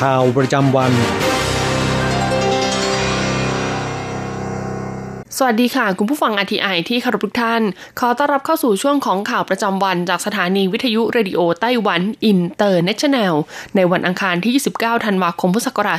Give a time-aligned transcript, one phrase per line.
[0.00, 0.92] ข่าวประจำวัน
[5.38, 7.62] สวัสดีค่ะ คุณผู้ฟัง RTI ที่เคารพทุกท่าน
[8.00, 13.34] ขอต้อนรับเข้าสู่ช่วงของข่าวประจำวัน จากสถานีวิทยุเรดิโอไต้หวันอินเตอร์เนชั่นแนล
[13.76, 15.98] ในวันอังคารที่ 29 ธันวาคมพุทธศักราช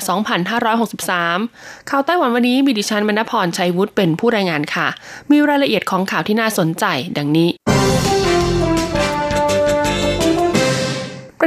[0.96, 4.88] 2563 ข่าวไต้หวันวันนี้มีดิฉันมณพรชัยวุฒิเป็นผู้รายงานค่ะ
[5.32, 6.86] มีรายละเอียดของข่าวที่น่าสนใจ
[7.18, 7.50] ดังนี้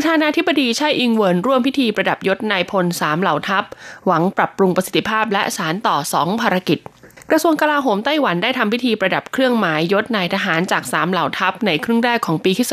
[0.02, 3.64] ประธานาธิบดีไช่อิงเวินร่วมพิธีประดับยศนายพลสามเหล่าทัพ
[4.06, 6.78] หวังปรับปรุงประสิทธิภาพและสารต่อสองภารกิจ
[7.32, 12.72] กระทรวงกลาโหมไต้หวันได้ทำพิธีประดับเครื่องหมายยศนายทหารจากสามเหล่าทัพในครึ่งแรกของปีคศ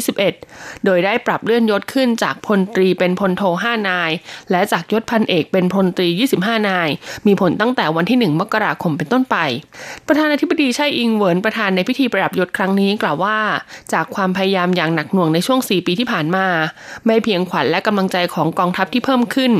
[0.00, 4.10] 2021 โดยได้ปรับเลื่อนยศขึ้นจากพลตรีเป็นพลโท5นาย
[4.50, 6.08] และจากยศพันเอกเป็นพลตรี
[6.40, 6.88] 25 นาย
[7.26, 9.36] มีผลตั้งแต่วันที่ 1 มกราคมเป็นต้นไป
[10.06, 13.38] ประธานาธิบดีไช่อิงเหวินประธานในพิธีประดับยศครั้งนี้กล่าวว่า
[13.92, 16.46] จากความพยายามอย่างหนักหน่วงในช่วง 4 ปีที่ผ่านมา
[17.06, 19.52] ไม่เพียงขวัญและกำลังใจของกองทัพที่เพิ่มขึ้น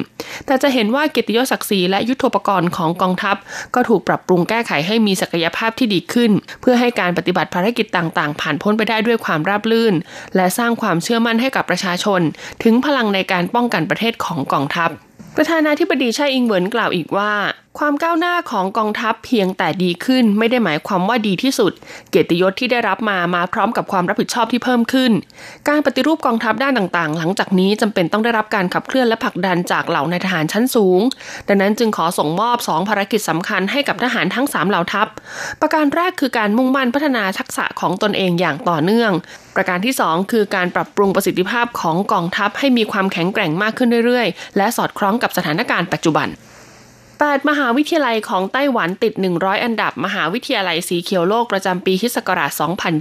[0.46, 3.36] แต่จะเห็นว่าเกียรติยศศักดิ์ศรีและยุทธปกรณ์ของกองทัพ
[3.74, 9.94] ก็ถูกปรับปรุงแก้ไขให้มีศักยภาพที่ดีขึ้น เพื่อให้การปฏิบัติภารกิจต่างๆ ผ่านพ้นไปได้ด้วยความราบรื่น
[10.36, 12.20] และสร้างความเชื่อมั่นให้กับประชาชน
[12.62, 14.90] ถึงพลังในการป้องกันประเทศของกองทัพ
[15.36, 17.32] ประธานาธิบดีชาอิงเหวินกล่าวอีกว่า
[17.78, 21.72] ความก้าวหน้าของกองทัพเพียงแต่ดีขึ้นไม่ได้หมายความว่าดีที่สุด
[22.10, 25.12] เกียรติยศที่ได้รับมามาพร้อมกับความรับผิดชอบที่เพิ่มขึ้น
[25.68, 31.00] การปฏิรูปกองทัพด้านต่างๆ หลังจากนี้จำเป็นต้องได้รับการขับเคลื่อนและผลักดันจากเหล่านายทหารชั้นสูง
[31.48, 35.08] ดังนั้นจึงขอส่งมอบ 2 ภารกิจสำคัญให้กับทหารทั้ง 3 เหล่าทัพ
[35.60, 39.12] ประการแรกคือการมุ่งมั่นพัฒนาทักษะของตนเองอย่างต่อเนื่อง
[39.56, 46.28] ประการที่ 2 คือการปรับปรุงประสิทธิภาพของกองทัพให้มีความแข็งแกร่งมากขึ้นเรื่อยๆ และสอดคล้องกับสถานการณ์ปัจจุบัน
[47.22, 52.16] 8 มหาวิทยาลัยของไต้หวันติด 100 อันดับ มหาวิทยาลัยสีเขียวโลกประจำปีคศ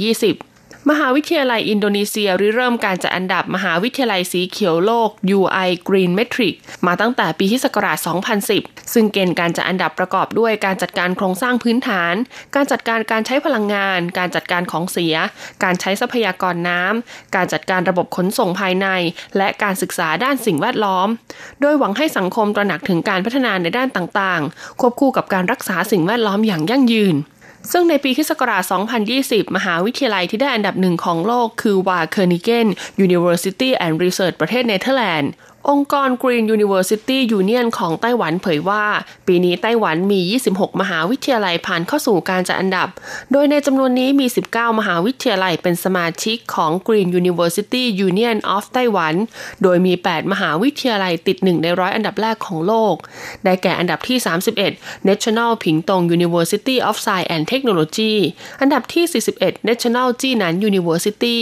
[0.10, 0.53] 2020
[0.90, 6.56] มหาวิทยาลัยอินโดนีเซียริเริ่มการจัดอันดับมหาวิทยาลัยสีเขียวโลก UI Green Metric
[6.88, 7.66] มาตั้งแต่ปีคศ
[8.30, 12.14] 2010 ซึ่งเกณฑ์การจัดอันดับประกอบด้วยการจัดการโครงสร้างพื้นฐาน
[12.56, 15.16] การจัดการการใช้พลังงาน การจัดการของเสีย
[15.64, 18.88] การใช้ทรัพยากรน้ำ การจัดการระบบขนส่งภายใน
[19.38, 21.08] และการศึกษาด้านสิ่งแวดล้อม
[21.62, 27.18] โดยหวังให้สังคมตระหนักถึงการพัฒนาในด้านต่างๆ ควบคู่กับการรักษาสิ่งแวดล้อมอย่างยั่งยืน
[27.72, 28.32] ซึ่งในปีคศ
[28.94, 32.68] 2020 มหาวิทยาลัยที่ได้อันดับหนึ่งของโลกคือ Wageningen
[33.08, 35.32] University and Research ประเทศเนเธอร์แลนด์
[35.70, 38.86] องค์กร Green University Union ของไต้หวันเผยว่า
[39.28, 40.20] ปีนี้ไต้หวันมี
[40.52, 42.88] 26 มหาวิทยาลัยผ่านเข้าสู่การจัดอันดับ
[43.32, 49.14] โดยในจำนวนนี้มี 19 มหาวิทยาลัยเป็นสมาชิกของ Green University Union of ไต้หวัน
[49.64, 52.96] โดยมี 8 มหาวิทยาลัยติดหนึ่งในร้อยอันดับแรกของโลก
[53.44, 54.18] ได้แก่อันดับที่
[54.64, 58.14] 31 National ผิงตง University of Science and Technology
[58.62, 61.38] อันดับที่ 41 National จีหนัน University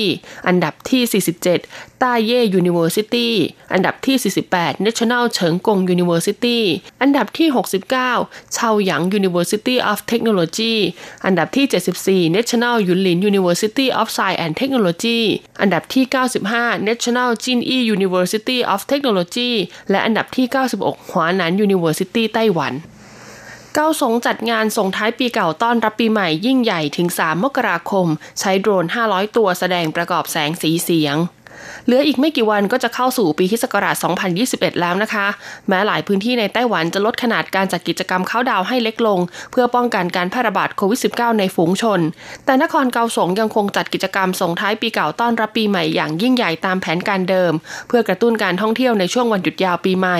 [0.47, 1.23] อันดับที่
[1.57, 3.29] 47ต้าเย่ University
[3.73, 6.59] อันดับที่ที่ 48 National เฉิงกง University
[7.01, 7.89] อันดับที่ 69
[8.53, 10.73] เชาหยาง University of Technology
[11.25, 15.19] อันดับที่ 74 National ยุนหลิน University of Science and Technology
[15.61, 16.03] อันดับที่
[16.47, 19.51] 95 National จินอี University of Technology
[19.89, 20.45] และอันดับที่
[20.79, 22.73] 96 หวาหนาน University ไต้หวัน
[23.75, 28.07] เกาสงจัดงานส่งท้ายปีเก่าต้อนรับปีใหม่ยิ่งใหญ่ถึง 3 มกราคม
[28.39, 31.17] ใช้โดรน 500 ตัวแสดงประกอบแสงสีเสียง
[31.85, 33.65] เหลืออีกไม่กี่วันก็จะเข้าสู่ปีคศ
[34.23, 35.27] 2021 แล้วนะคะ
[35.67, 39.19] แม้หลายพื้นที่ในไต้หวันจะลดขนาดการจัดกิจกรรมเข้าดาวให้เล็กลง
[39.51, 41.99] เพื่อป้องกันการแพร่ระบาดโควิด -19 ในฝูงชน
[42.45, 47.53] แต่นครเกาสงยังคงจัดกิจกรรมส่งท้ายปีเก่าต้อนรับปีใหม่อย่างยิ่งใหญ่ตามแผนการเดิม
[47.87, 50.19] เพื่อกระตุ้นการท่องเที่ยวในช่วงวันหยุดยาวปีใหม่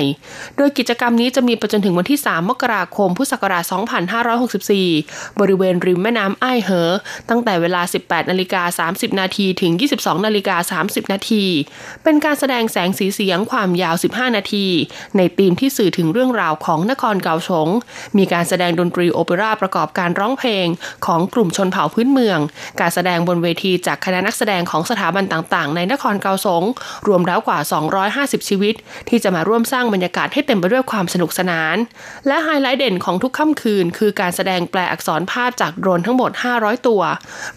[0.57, 3.63] โดยกิจกรรมนี้จะมีไปจนถึงวันที่ 3 มกราคม พุทธศักราช
[4.71, 6.91] 2564 บริเวณริมแม่น้ำไอ้เหอ
[7.29, 11.43] ตั้งแต่เวลา 18 นาฬิกา 30 นาทีถึง 22 นาฬิกา 30 นาทีี
[12.03, 14.67] เป็นการแสดงแสงสีเสียงความยาว 15 นาที
[15.17, 17.67] ในธีมที่สื่อถึงเรื่องราวของนครเกาสง
[18.17, 20.67] มีการแสดงดนตรีโอเปร่าประกอบการร้องเพลง
[21.05, 22.39] ของกลุ่มชนเผ่าพื้นเมือง
[22.79, 26.63] การแสดงบนเวทีจากคณะนักแสดงของสถาบันต่างๆ ในนครเกาสง
[27.07, 27.59] รวมแล้วกว่า
[28.39, 28.75] 250 ชีวิต
[29.09, 31.75] ที่จะมาร่วมสร้างบรรยากาศให้เต็มไปด้วยความสนุกสนาน
[32.27, 37.01] และไฮไลท์เด่นของทุกค่ำคืน คือการแสดงแปลอักษรภาพจากโดรนทั้งหมด 500 ตัว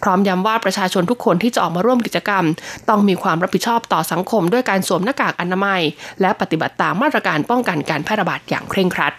[0.03, 2.43] พร้อมย้ำว่าประชาชนทุกคนที่จะออกมาร่วมกิจกรรม
[2.89, 5.81] ต้องมีความรับผิดชอบต่อสังคมด้วยการสวมหน้ากากอนามัย
[6.21, 9.13] และปฏิบัติตามมาตรการป้องกันการแพร่ระบาดอย่างเคร่งครัด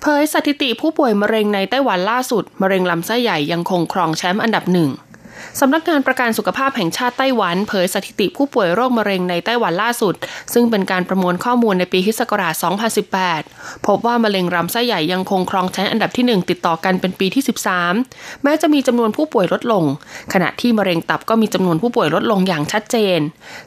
[0.00, 4.90] เผยสถิติผู้ป่วยมะเร็งในไต้หวันล่าสุด มะเร็งลำไส้ใหญ่ยังคงครองแชมป์อันดับหนึ่ง
[5.60, 10.14] สำนักงานประกันสุขภาพแห่งชาติไต้หวันเผยสถิติผู้ป่วยโรคมะเร็งในไต้หวันล่าสุด
[10.52, 12.20] ซึ่งเป็นการประมวลข้อมูลในปีคศ
[13.02, 17.42] 2018 พบว่ามะเร็งลำไส้ใหญ่ยังคงครองแชมป์อันดับที่ 1 ติดต่อกันเป็นปีที่
[17.92, 19.84] 13 แม้จะมีจำนวนผู้ป่วยลดลง
[20.32, 23.18] ขณะที่มะเร็งตับก็มีจำนวนผู้ป่วยลดลงอย่างชัดเจน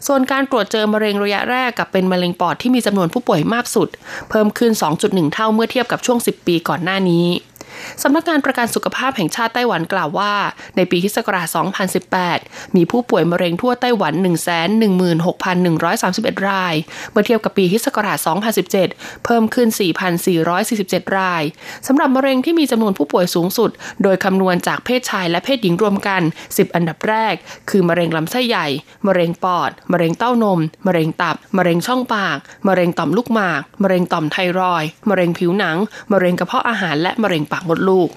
[0.08, 3.90] ส่วนการตรวจเจอมะเร็งระยะแรกกับเป็นมะเร็งปอดที่มีจำนวนผู้ป่วยมากสุด
[4.30, 4.72] เพิ่มขึ้น
[5.04, 7.26] 2.1 เท่าเมื่อเทียบกับช่วง 10 ปีก่อนหน้านี้
[8.04, 10.34] สำนักงานประกันสุขภาพแห่งชาติไต้หวันกล่าวว่า
[10.76, 11.18] ในปีคศ
[11.98, 14.14] 2018 มีผู้ป่วยมะเร็งทั่วไต้หวัน
[15.32, 16.76] 116,131 ราย
[17.12, 17.88] เมื่อเทียบกับปีคศ
[18.54, 19.68] 2017 เพิ่มขึ้น
[20.44, 21.44] 4,447 ราย
[21.88, 23.70] สำหรับมะเร็งที่มีจำนวนผู้ป่วยสูงสุด
[24.04, 27.34] โดยคำนวณจากเพศชายและเพศหญิงรวมกัน 10 อันดับแรก
[27.70, 28.68] คือมะเร็งลำไส้ใหญ่
[29.08, 32.38] มะเร็งปอด มะเร็งเต้านม มะเร็งตับ มะเร็งช่องปาก
[32.68, 35.78] มะเร็งต่อมลูกหมาก มะเร็งต่อมไทรอย มะเร็งผิวหนัง
[36.12, 38.10] มะเร็งกระเพาะอาหาร และมะเร็งปากมดลูก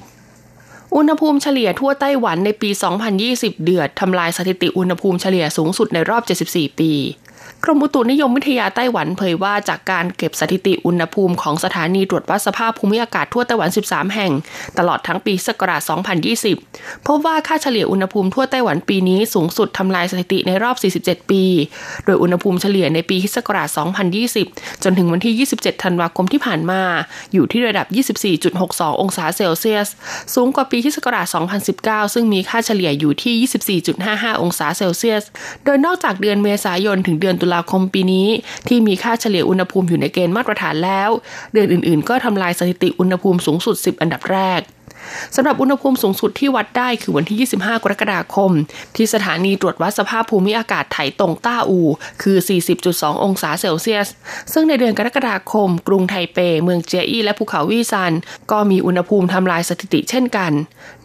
[0.94, 2.70] อุณหภูมิเฉลี่ยทั่วไต้หวันในปี
[3.16, 6.92] 2020 เดือดทำลายสถิติอุณหภูมิเฉลี่ยสูงสุดในรอบ 74 ปี
[7.64, 14.32] กรมอุตุนิยมวิทยาไต้หวันเผยว่าจากการเก็บสถิติอุณหภูมิของสถานีตรวจวัดสภาพภูมิอากาศทั่วไต้หวัน 13 แห่ง
[14.78, 15.80] ตลอดทั้งปีศักราช
[16.44, 21.42] 2020 พบว่าค่าเฉลี่ยอุณหภูมิทั่วไต้หวันปีนี้สูงสุดทำลายสถิติในรอบ 47 ปี
[22.04, 23.68] โดยอุณหภูมิเฉลี่ยในปีศักราช
[24.26, 26.82] 2020 จนถึงวันที่ 27 ธันวาคมที่ผ่านมา
[27.32, 27.86] อยู่ที่ระดับ
[28.44, 29.88] 24.62 องศาเซลเซียส
[30.34, 31.26] สูงกว่าปีที่ศักราช
[31.70, 35.24] 2019 ซึ่งมีค่าเฉลี่ยอยู่ที่ 24.55 องศาเซลเซียส
[35.64, 38.28] โดยนอกจากเดือนเมษายนถึงเดือนตุลาคมปีนี้
[38.68, 41.10] ที่มีค่าเฉลี่ยอุณหภูมิอยู่ในเกณฑ์มาตรฐานแล้ว
[41.52, 44.60] เดือนอื่นๆ ก็ทำลายสถิติอุณหภูมิสูงสุด 10 อันดับแรก
[45.36, 48.50] สำหรับอุณหภูมิสูงสุดที่วัดได้คือวันที่ 25 กรกฎาคม
[48.96, 51.80] ที่สถานีตรวจวัดสภาพภูมิอากาศไถตรงต้าอู
[52.22, 52.36] คือ
[52.80, 54.08] 40.2 องศาเซลเซียส
[54.52, 58.12] ซึ่งในเดือนกรกฎาคม กรุงไทเป เมืองเจียอี้และภูเขาวี่ซัน
[58.50, 60.52] ก็มีอุณหภูมิทำลายสถิติเช่นกัน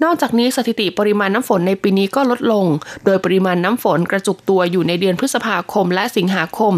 [0.04, 2.66] นอกจากนี้สถิติปริมาณน้ำฝนในปีนี้ก็ลดลง
[3.06, 6.74] โดยปริมาณน้ำฝนกระจุกตัวอยู่ในเดือนพฤษภาคมและสิงหาคม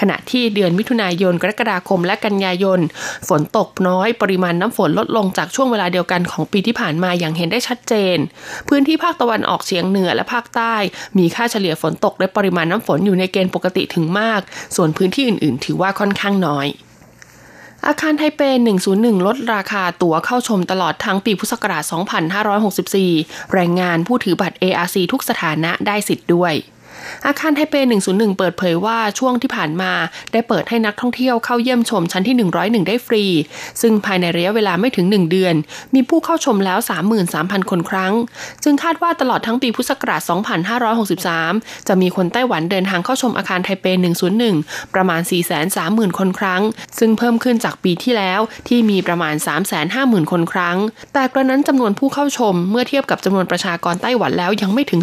[0.00, 2.80] ขณะที่เดือนมิถุนายน กรกฎาคม และกันยายน
[3.28, 8.16] ฝนตกน้อย ปริมาณน้ำฝนลดลงจากช่วงเวลาเดียวกันของปีที่ผ่านมาอย่างเห็นได้ชัดเจน
[8.68, 10.74] พื้นที่ภาคตะวันออกเฉียงเหนือและภาคใต้
[11.18, 14.40] มีค่าเฉลี่ยฝนตกและปริมาณน้ำฝนอยู่ในเกณฑ์ปกติถึงมาก
[14.76, 16.66] ส่วนพื้นที่อื่นๆ ถือว่าค่อนข้างน้อย
[17.86, 18.40] อาคารไทเป
[18.84, 21.82] 101 ลดราคาตั๋วเข้าชมตลอดทั้งปีพุทธศักราช
[22.68, 26.54] 2564 แรงงานผู้ถือบัตร ARC ทุกสถานะได้สิทธิ์ด้วย
[27.26, 27.74] อาคารไทเป
[28.08, 29.92] 101 เปิดเผยว่าช่วงที่ผ่านมา
[30.32, 32.36] ได้เปิดให้นักท่องเที่ยวเข้าเยี่ยมชมชั้นที่
[32.82, 33.24] 101 ได้ฟรี
[33.80, 35.54] ซึ่งภายในระยะเวลาไม่ถึง 1 เดือน
[35.94, 36.78] มีผู้เข้าชมแล้ว
[37.24, 38.12] 33,000 คนครั้ง
[38.64, 40.22] จึงคาดว่าตลอดทั้งปีพุทธศักราช
[41.24, 43.86] 2563 จะมีคนไต้หวันเดินทางเข้าชมอาคารไทเป
[44.40, 45.20] 101 ประมาณ
[45.70, 46.62] 430,000 คนครั้ง
[46.98, 49.34] ซึ่งเพิ่มขึ้นจากปีที่แล้วที่มีประมาณ
[49.82, 50.76] 350,000 คนครั้ง
[51.14, 55.00] แต่กระนั้นจำนวนผู้เข้าชมเมื่อเทียบกับจำนวนประชากรไต้หวันแล้วยังไม่ถึง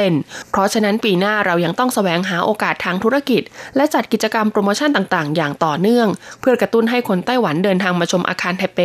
[0.00, 3.42] 2%เพราะฉะนั้นปีหน้าเรายังต้องแสวงหาโอกาสทางธุรกิจ
[3.76, 6.08] และจัดกิจกรรมโปรโมชั่นต่างๆ อย่างต่อเนื่อง
[6.40, 8.78] เพื่อกระตุ้นให้คนไต้หวันเดินทางมาชมอาคารไทเป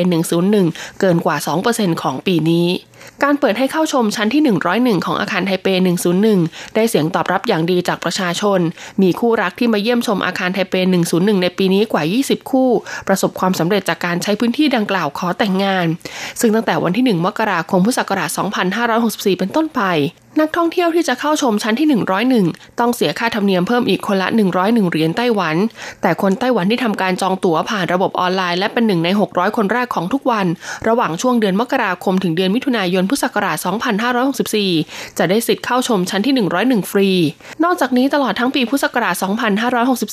[0.48, 1.38] 101 เกินกว่า
[1.70, 2.68] 2%ของปีนี้
[3.24, 4.42] การเปิดให้เข้าชมชั้นที่
[5.00, 5.68] 101 ของอาคารไทเป
[6.22, 8.60] 101 ได้เสียงตอบรับอย่างดีจากประชาชน
[9.02, 10.76] มีคู่รักที่มาเยี่ยมชมอาคารไทเป
[11.10, 12.70] 101 ในปีนี้กว่า 20 คู่
[13.08, 15.86] ประสบความสำเร็จจากการใช้พื้นที่ดังกล่าวขอแต่งงาน
[16.40, 18.30] ซึ่งตั้งแต่วันที่ 1 มกราคมพุทธศักราช
[18.86, 19.82] 2564 เป็นต้นไป
[20.42, 21.88] นักท่องเที่ยวที่จะเข้าชมชั้นที่
[22.40, 25.56] 101 ต้องเสียค่าธรรมเนียมเพิ่มอีกคนละ 101 เหรียญไต้หวัน
[26.02, 30.46] แต่คนไต้หวันที่ทำการจองตั๋วผ่านระบบออนไลน์และเป็นหนึ่งใน 600 คนแรกของทุกวัน
[30.88, 33.58] ระหว่างช่วงเดือนมกราคมถึงเดือนมิถุนายนพุทธศักราช
[34.38, 36.34] 2564 จะได้สิทธิ์เข้าชมชั้นที่
[36.64, 37.10] 101 ฟรี
[37.64, 39.16] นอกจากนี้ตลอดทั้งปีพุทธศักราช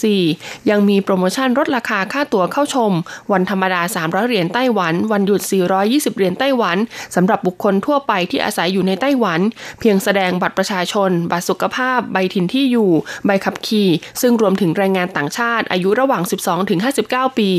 [0.07, 2.93] 2564 ยังมีโปรโมชั่นลดราคาค่าตั๋วเข้าชม
[3.33, 5.41] วันธรรมดา 300 เหรียญไต้หวัน วันหยุด
[5.81, 6.77] 420 เหรียญไต้หวัน
[7.15, 9.41] สำหรับบุคคลทั่วไปที่อาศัยอยู่ในไต้หวัน
[9.81, 12.91] เพียงแสดงบัตรประชาชน บัตรสุขภาพ ใบถิ่นที่อยู่
[13.27, 13.89] ใบขับขี่
[14.21, 17.51] ซึ่งรวมถึงแรงงานต่างชาติอายุระหว่าง 12 ถึง 59 ปี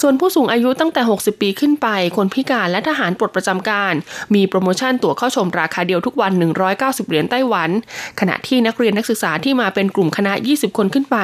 [0.00, 3.94] ส่วนผู้สูงอายุตั้งแต่ 60 ปีขึ้นไป คนพิการและทหารปลดประจำการ
[4.34, 6.32] มีโปรโมชั่นตั๋วเข้าชมราคาเดียวทุกวัน
[6.70, 7.70] 190 เหรียญไต้หวัน
[8.20, 11.16] ขณะที่นักเรียนนักศึกษาที่มาเป็นกลุ่มคณะ 20 คนขึ้นไป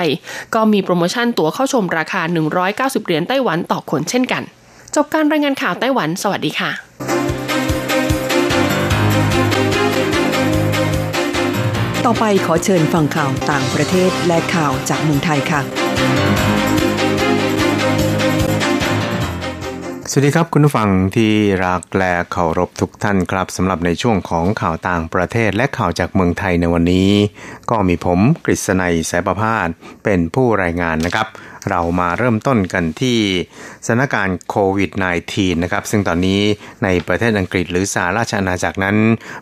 [0.55, 2.23] ก็มีโปรโมชั่นตั๋วเข้าชมราคา
[2.69, 4.43] 190 เหรียญไต้หวันต่อคนเช่นกัน
[4.97, 6.71] จบการรายงานข่าวไต้หวัน สวัสดีค่ะ
[12.05, 15.61] ต่อไปขอเชิญฟังข่าวต่างประเทศและข่าวจากเมืองไทยค่ะ
[20.13, 21.33] สวัสดีครับคุณผู้ฟังที่
[21.67, 27.11] รักและเคารพทุกท่านครับสำหรับในช่วงของข่าวต่างประเทศและข่าวจากเมืองไทยในวันนี้
[27.71, 29.69] ก็มีผมกฤษณัยสายประพาส
[30.05, 31.27] เป็นผู้รายงานนะครับ
[31.71, 33.19] เรามาเริ่มต้นกันที่
[33.87, 34.91] สถานการณ์โควิด
[35.27, 36.41] -19 นะครับ ซึ่งตอนนี้
[36.85, 38.97] ในประเทศอังกฤษหรือสหราชอาณาจักรนั้น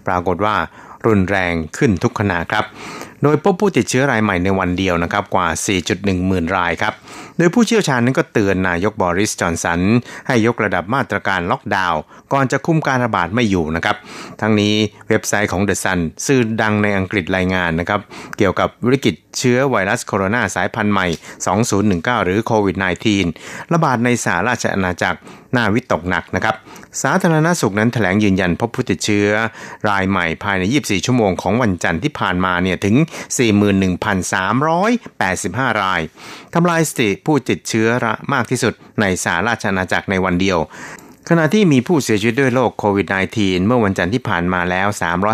[0.06, 0.56] ปรากฏว่า
[1.06, 2.64] รุนแรงขึ้นทุกขณะครับ
[3.22, 5.48] โดยพบผู้ติดเชื้อรายใหม่ในวันเดียวนะครับกว่า
[5.86, 6.94] 4.1 หมื่นรายครับ
[7.38, 9.80] โดยผู้เชี่ยวชาญนั้นก็เตือนนายกบอริสจอนสัน
[10.26, 12.00] ให้ยกระดับมาตรการล็อกดาวน์
[12.32, 13.96] ก่อนจะคุมการระบาดไม่อยู่นะครับ
[14.40, 14.74] ทั้งนี้
[15.08, 18.00] เว็บไซต์ของ The Sun สื่อดังในอังกฤษรายงานนะครับ
[18.38, 21.06] เกี่ยวกับวิกฤตเชื้อไวรัสโคโรนาสายพันธุ์ใหม่
[21.66, 22.76] 2019 หรือโควิด
[23.24, 25.18] -19 ระบาดในสหราชอาณาจักร
[25.56, 26.56] น่าวิตกหนักนะครับ
[27.02, 29.28] สาธารณสุขนั้นแถลงยืนยันพบผู้ติดเชื้อ
[29.88, 36.00] รายใหม่ภายใน 24 ชั่วโมงของวันจันทร์ที่ผ่านมาเนี่ยถึง41,385 ราย
[36.54, 37.88] ทำลายสถิติผู้ติดเชื้อ
[38.32, 40.58] มากที่สุดในสหราชอาณาจักรในวันเดียว
[41.30, 43.06] ขณะที่มีผู้เสียชีวิตด้วยโรคโควิด
[43.36, 44.88] -19 เมื่อวันจันทร์ที่ผ่านมาแล้ว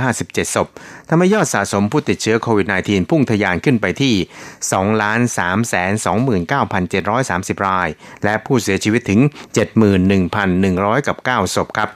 [0.04, 0.68] 357 ศพ
[1.08, 4.14] ทำให้ยอดสะสมผู้ติดเชื้อโควิด -19 พุ่งทะยานขึ้นไปที่
[7.60, 7.88] 2,329,730 ราย
[8.24, 9.20] และผู้เสียชีวิตถึง
[10.14, 11.88] 71,100 กับ 9 ศพครับ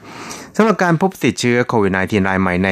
[0.57, 2.71] สำหรับการพบติดเชื้อโควิด -19 รายใหม่ใน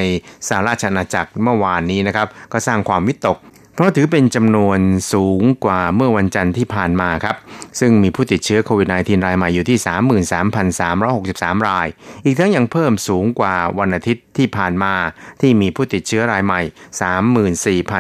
[0.49, 3.38] สหราชอาณาจักรเมื่อวานนี้นะครับ ก็สร้างความวิตก
[3.76, 4.78] เพราะถือเป็นจำนวน
[5.12, 7.37] สูงกว่าเมื่อวันจันทร์ที่ผ่านมาครับ
[7.80, 9.78] ซึ่งมีผู้ติดเชื้อโควิด -19 รายใหม่อยู่ที่
[11.56, 11.87] 33,363 ราย
[12.25, 14.95] อีกทั้งยังเพิ่มสูงกว่าวันอาทิตย์ที่ผ่านมา
[15.40, 16.61] ที่มีผู้ติดเชื้อรายใหม่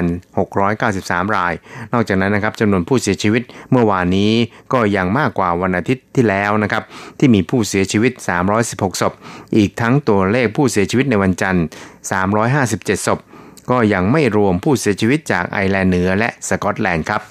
[0.02, 1.52] 34,693 ราย
[1.92, 4.32] นอกจากนั้นนะครับจำนวนผู้เสียชีวิตเมื่อวานนี้
[4.72, 6.82] ก็ยังมากกว่าวันอาทิตย์ที่แล้วนะครับ
[7.18, 8.12] ที่มีผู้เสียชีวิต
[8.56, 9.12] 316 ศพ
[9.56, 11.64] อีกทั้งตัวเลขผู้เสียชีวิตในวันจันทร์
[12.36, 13.20] 357 ศพ
[13.70, 17.22] ก็ยังไม่รวมผู้เสียชีวิตจากไอร์แลนด์เหนือและสกอตแลนด์ครับ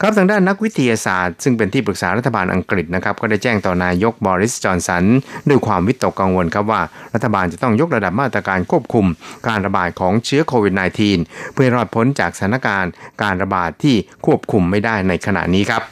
[0.00, 5.04] ครับทางด้านนักวิทยาศาสตร์ ซึ่งเป็นที่ปรึกษารัฐบาลอังกฤษนะครับก็ได้แจ้งต่อนายกบอริสจอห์นสัน
[5.48, 6.82] ด้วยความวิตกกังวลครับว่า
[7.14, 9.06] รัฐบาลจะต้องยกระดับมาตรการควบคุม
[9.48, 10.74] การระบาดของเชื้อโควิด
[11.14, 12.92] -19 เพื่อรอดพ้นจากสถานการณ์
[13.22, 15.82] การระบาดที่ควบคุมไม่ได้ในขณะนี้ครับ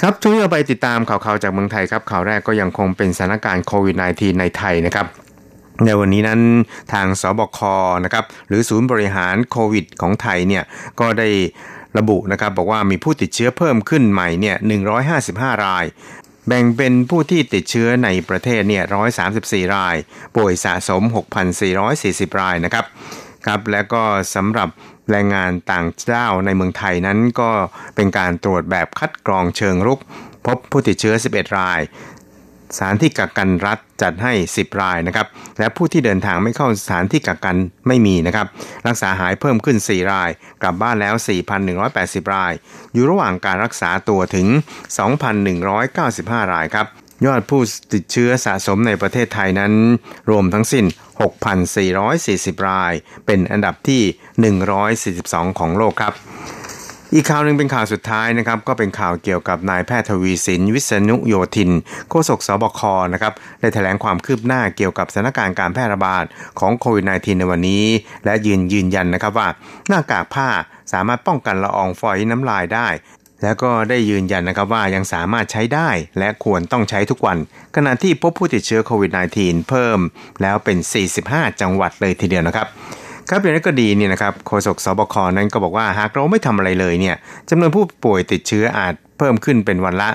[0.00, 5.06] ครับช่วงนี้เราไปติดตามข่าวๆจากเมืองไทยครับข่าวแรกก็ยังคงเป็นสถานการณ์โควิด -19 ในไทยนะครับ
[5.86, 6.40] ในวันนี้นั้น
[6.92, 7.58] ทางสบค
[8.04, 10.64] นะครับหรือศูนย์บริหารโควิด ของไทยเนี่ย
[11.00, 11.28] ก็ได้
[11.98, 14.56] ระบุนะครับบอกว่ามีผู้ติดเชื้อเพิ่มขึ้นใหม่เนี่ย
[15.10, 15.84] 155 ราย
[16.46, 18.84] แบ่งเป็นผู้ที่ติดเชื้อในประเทศเนี่ย
[19.28, 19.96] 134 ราย
[20.36, 21.02] ป่วยสะสม
[21.72, 22.84] 6,440 รายนะครับ
[23.46, 24.02] ครับและก็
[24.34, 24.68] สำหรับ
[25.10, 27.50] แรงงานต่างด้าวในเมืองไทยนั้นก็
[27.96, 30.00] เป็นการตรวจแบบคัดกรองเชิงรุก
[30.46, 31.80] พบผู้ติดเชื้อ 11 ราย
[32.76, 35.26] สถานที่กักกันรัฐจัดให้ 10 รายนะครับ
[35.58, 37.56] และผู้ที่เดินทางไม่เข้าสถานที่กักกัน
[37.88, 38.46] ไม่มีนะครับ
[38.86, 40.30] รักษาหายเพิ่มขึ้น 4 ราย
[40.62, 41.14] กลับบ้านแล้ว
[41.74, 42.52] 4,180 ราย
[42.92, 44.46] อยู่ระหว่างการรักษาตัวถึง
[45.70, 46.86] 2,195 รายครับ
[47.26, 47.60] ยอดผู้
[47.92, 49.72] ติดเชื้อสะสมในประเทศไทยนั้น
[50.30, 50.84] รวมทั้งสิ้น
[51.96, 52.92] 6,440 ราย
[53.26, 54.02] เป็นอันดับที่
[55.50, 56.14] 142 ของโลกครับ
[57.14, 61.70] อีกข่าวหนึ่งเป็นข่าวสุดท้ายนะครับก็เป็นข่าวเกี่ยวกับนายแพทย์ทวีสิน วิษณุโยธิน
[62.10, 62.80] โฆษกสบค
[63.12, 66.24] นะครับได้แถลงความคืบหน้าเกี่ยวกับสถานการณ์การแพร่ระบาด
[66.60, 67.84] ของโควิด -19 ในวันนี้
[68.24, 69.48] และยืนยืนยันนะครับว่า
[69.88, 70.48] หน้ากากผ้า
[70.92, 72.88] สามารถป้องกันละอองฝอยน้ำลายได้
[73.42, 77.38] แล้วก็ได้ยืนยันนะครับว่ายังสามารถใช้ได้และควรต้องใช้ทุกวัน
[77.76, 79.10] ขณะที่พบผู้ติดเชื้อโควิด
[79.40, 79.98] -19 เพิ่ม
[80.42, 80.78] แล้วเป็น
[81.18, 82.68] 45 จังหวัดเลยทีเดียวนะครับ
[83.30, 87.16] ครับอย่างนี้ก็ดีเนี่ยนะครับโฆษกสบคนั้นก็บอกว่าหากเราไม่ทำอะไรเลยเนี่ย
[87.50, 90.08] จำนวนผู้ป่วยติดเชื้ออาจเพิ่มขึ้นเป็นวันละ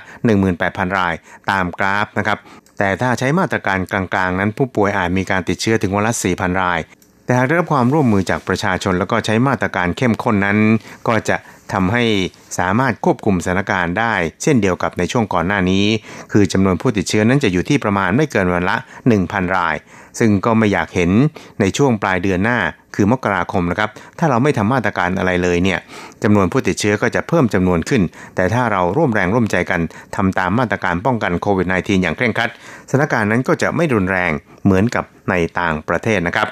[0.46, 1.14] 18,000 ราย
[1.52, 2.38] ตามกราฟนะครับ
[2.78, 6.80] แต่ถ้าใช้มาตรการกลางๆ นั้นผู้ป่วยอาจมีการติดเชื้อถึงวันละ 4,000 ราย
[7.26, 10.58] แต่หากได้รับความร่วมมือจากประชาชนแล้วก็ใช้มาตรการเข้มข้นนั้น
[11.08, 11.38] ก็จะ
[11.74, 12.04] ทำให้
[12.60, 15.86] สามารถควบคุมสถานการณ์ได้ เช่นเดียวกับในช่วงก่อนหน้านี้
[16.32, 18.78] คือจำนวนผู้ติดเชื้อนั้นจะอยู่ที่ประมาณไม่เกินวันละ
[19.16, 19.76] 1,000 ราย
[20.20, 21.12] ซึ่งก็ไม่อยากเห็น
[21.60, 22.58] ในช่วงปลายเดือนหน้า
[22.96, 23.90] คือมกราคมนะครับ
[24.20, 25.80] ถ้าเราไม่ทำมาตรการอะไรเลยเนี่ย
[26.24, 28.02] จำนวนผู้ติดเชื้อก็จะเพิ่มจำนวนขึ้น
[28.36, 29.82] แต่ถ้าเราร่วมแรงร่วมใจกัน
[30.16, 32.50] ทำตามมาตรการป้องกันโควิด -19 อย่างเคร่งครัด
[32.90, 34.32] สถานการณ์นั้นก็จะไม่รุนแรง
[34.66, 36.48] เหมือนกับในต่างประเทศนะครับ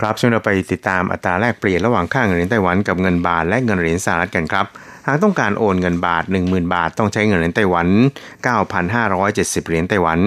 [0.00, 4.66] ครับช่วงเราไปติดตามอัตราแลกเปลี่ยนระหว่างค่าเงินเหรียญไต้หวันกับเงินบาทและเงินเหรียญสหรัฐกันครับ
[5.06, 7.88] หากต้องการโอนเงินบาท 10,000 บาท ต้องใช้เงินเหรียญไต้หวัน
[8.72, 10.18] 9,570 เหรียญไต้หวัน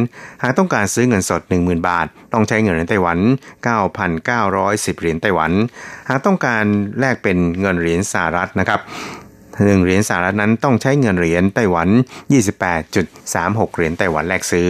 [0.41, 3.19] หากต้องการซื้อเงินสด 10,000 บาท ต้องใช้เงินเหรียญไต้หวัน
[4.09, 5.51] 9,910 เหรียญไต้หวัน
[6.09, 6.63] หากต้องการ
[6.99, 8.79] แลกเป็นเงินเหรียญสหรัฐนะครับ
[9.65, 11.87] หนึ่งเหรียญสหรัฐนั้นต้องใช้เงินเหรียญไต้หวัน
[12.63, 14.69] 28.36 เหรียญไต้หวันแลกซื้อ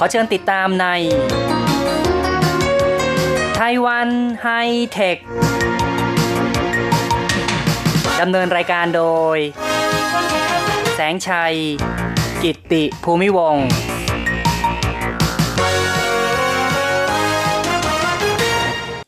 [0.00, 0.86] ขอเชิญติดตามใน
[3.56, 4.08] ไต้หวัน
[4.42, 4.48] ไฮ
[4.92, 5.16] เทค
[8.20, 9.04] ดำเนินรายการโด
[9.36, 9.38] ย
[10.94, 11.54] แสงชัย
[12.42, 13.56] กิตติภูมิวง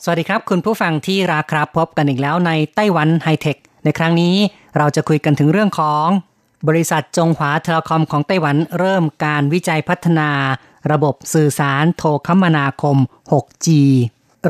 [0.05, 4.35] สวัสดีครับ คุณผู้ฟังที่รักครับพบกันอีกแล้วในไต้หวันไฮเทค ในครั้งนี้
[4.79, 6.07] เราจะคุยกันถึงเรื่องของ
[6.69, 10.31] บริษัทจงหวาเทเลคอมของไต้หวันเริ่มการวิจัยพัฒนา
[10.93, 12.97] ระบบสื่อสารโทรคมนาคม
[13.33, 13.69] 6G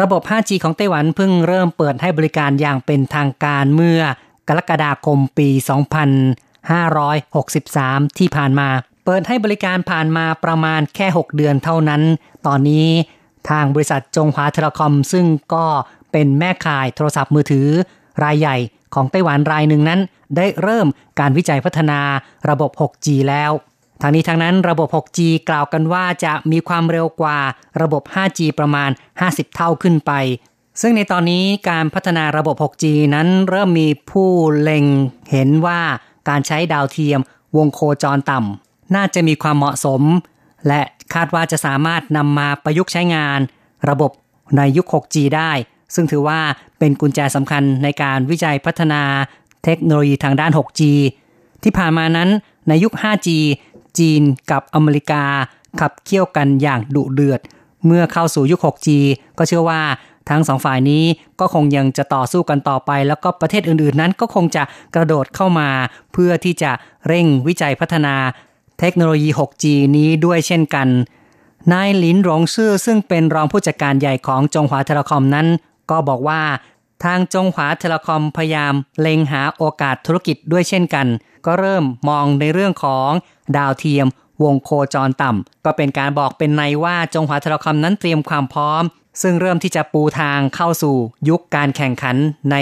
[0.01, 4.01] ระบบ 5G ของไต้หวันเพิ่งเริ่มเปิดให้บริการอย่างเป็นทางการเมื่อ
[4.49, 5.49] กรกฎาคมปี
[7.23, 8.69] 2563 ที่ผ่านมา
[9.05, 12.03] เปิดให้บริการผ่านมาประมาณแค่ 6 เดือนเท่านั้น
[12.47, 12.89] ตอนนี้
[13.51, 15.67] ทางบริษัทจงหวาเทเลคอม ซึ่งก็
[16.13, 17.67] เป็นแม่ข่ายโทรศัพท์มือถือ
[18.25, 18.57] รายใหญ่
[18.95, 20.01] ของไต้หวันรายหนึ่งนั้น
[20.37, 20.87] ได้เริ่ม
[21.21, 22.01] การวิจัยพัฒนา
[22.51, 23.51] ระบบ 6G แล้ว
[24.01, 27.39] ทางนี้ทางนั้นระบบ 6G กล่าวกันว่าจะมีความเร็วกว่า
[27.83, 28.91] ระบบ 5G ประมาณ
[29.23, 30.13] 50 เท่าขึ้นไป
[30.81, 34.31] ซึ่งในตอนนี้การพัฒนาระบบ 6G นั้นเริ่มมีผู้
[34.61, 34.85] เล็ง
[35.31, 35.81] เห็นว่า
[36.29, 37.21] การใช้ดาวเทียม
[37.57, 40.03] วงโคจรต่ำน่าจะมีความเหมาะสม
[40.69, 40.81] และ
[41.15, 43.41] คาดว่าจะสามารถนำมาประยุกต์ใช้งาน
[43.91, 44.11] ระบบ
[44.57, 45.53] ในยุค 6G ได้
[45.95, 46.41] ซึ่งถือว่า
[46.79, 49.03] เป็นกุญแจสำคัญในการวิจัยพัฒนา
[49.65, 50.81] เทคโนโลยีทางด้าน 6G
[51.63, 52.29] ที่ผ่านมานั้น
[52.69, 53.29] ในยุค 5G
[53.99, 55.25] จีนกับอเมริกา
[55.81, 57.41] ขับเคี่ยวกันอย่างดุเดือด
[57.87, 58.89] เมื่อเข้าสู่ยุค 6G
[59.39, 59.83] ก็เชื่อว่า
[60.29, 61.05] ทั้งสองฝ่ายนี้
[61.41, 64.63] ก็คงยังจะต่อสู้กันต่อไป แล้วก็ประเทศอื่นๆนั้นก็คงจะ
[64.95, 65.69] กระโดดเข้ามา
[66.13, 66.71] เพื่อที่จะ
[67.07, 68.15] เร่งวิจัยพัฒนา
[68.81, 69.65] เทคโนโลยี 6G
[69.97, 70.89] นี้ด้วยเช่นกัน
[71.73, 75.47] นายหลินหลงซื่อซึ่งเป็นรองผู้จัดการใหญ่ของจงหวาเทเลคอมนั้น
[75.91, 76.41] ก็บอกว่า
[77.05, 81.07] ทางจงหวาเทเลคอมพยายามเล็งหาโอกาสธุรกิจด้วยเช่นกัน
[81.47, 83.11] ก็เริ่มมองในเรื่องของ
[83.57, 84.07] ดาวเทียม
[84.45, 88.83] วงโคจรต่ำ ก็เป็นการบอกเป็นนัยว่าจงหวาเทเลคอมนั้นเตรียมความพร้อม
[89.23, 90.97] ซึ่งเริ่มที่จะปูทางเข้าสู่
[91.29, 92.17] ยุคการแข่งขัน
[92.51, 92.57] ใน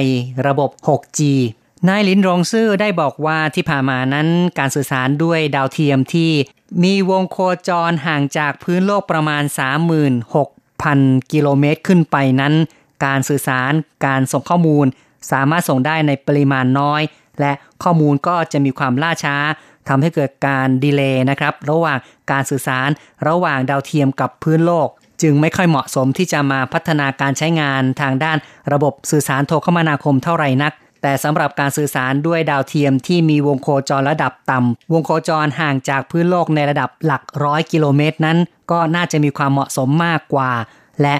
[0.46, 1.20] ระบบ 6G
[1.88, 6.30] นายหลินหลงซื่อได้บอกว่าที่ผ่านมานั้นการสื่อสารด้วยดาวเทียมที่
[6.82, 9.42] มีวงโคจรห่างจากพื้นโลกประมาณ
[10.58, 12.54] 36,000 กิโลเมตรขึ้นไปนั้น
[13.04, 13.72] การสื่อสาร
[14.06, 14.86] การส่งข้อมูล
[15.32, 17.02] สามารถส่งได้ในปริมาณน้อย
[17.40, 19.36] และข้อมูลก็จะมีความล่าช้า
[19.88, 21.98] ทำให้เกิดการดีเลย์นะครับ ระหว่าง
[22.30, 22.88] การสื่อสาร
[23.28, 24.88] ระหว่างดาวเทียมกับพื้นโลก
[25.22, 28.38] จึงไม่ค่อยเหมาะสมที่จะมาพัฒนาการใช้งานทางด้าน
[28.72, 38.38] ระบบสื่อสารโทรคมนาคมเท่าไหร่นัก แต่สำหรับการสื่อสารด้วยดาวเทียมที่มีวงโคจรระดับต่ำวงโคจรห่างจากพื้นโลกในระดับหลักร้อยกิโลเมตรนั้น
[38.70, 40.50] ก็น่าจะมีความเหมาะสมมากกว่า
[41.02, 41.16] และ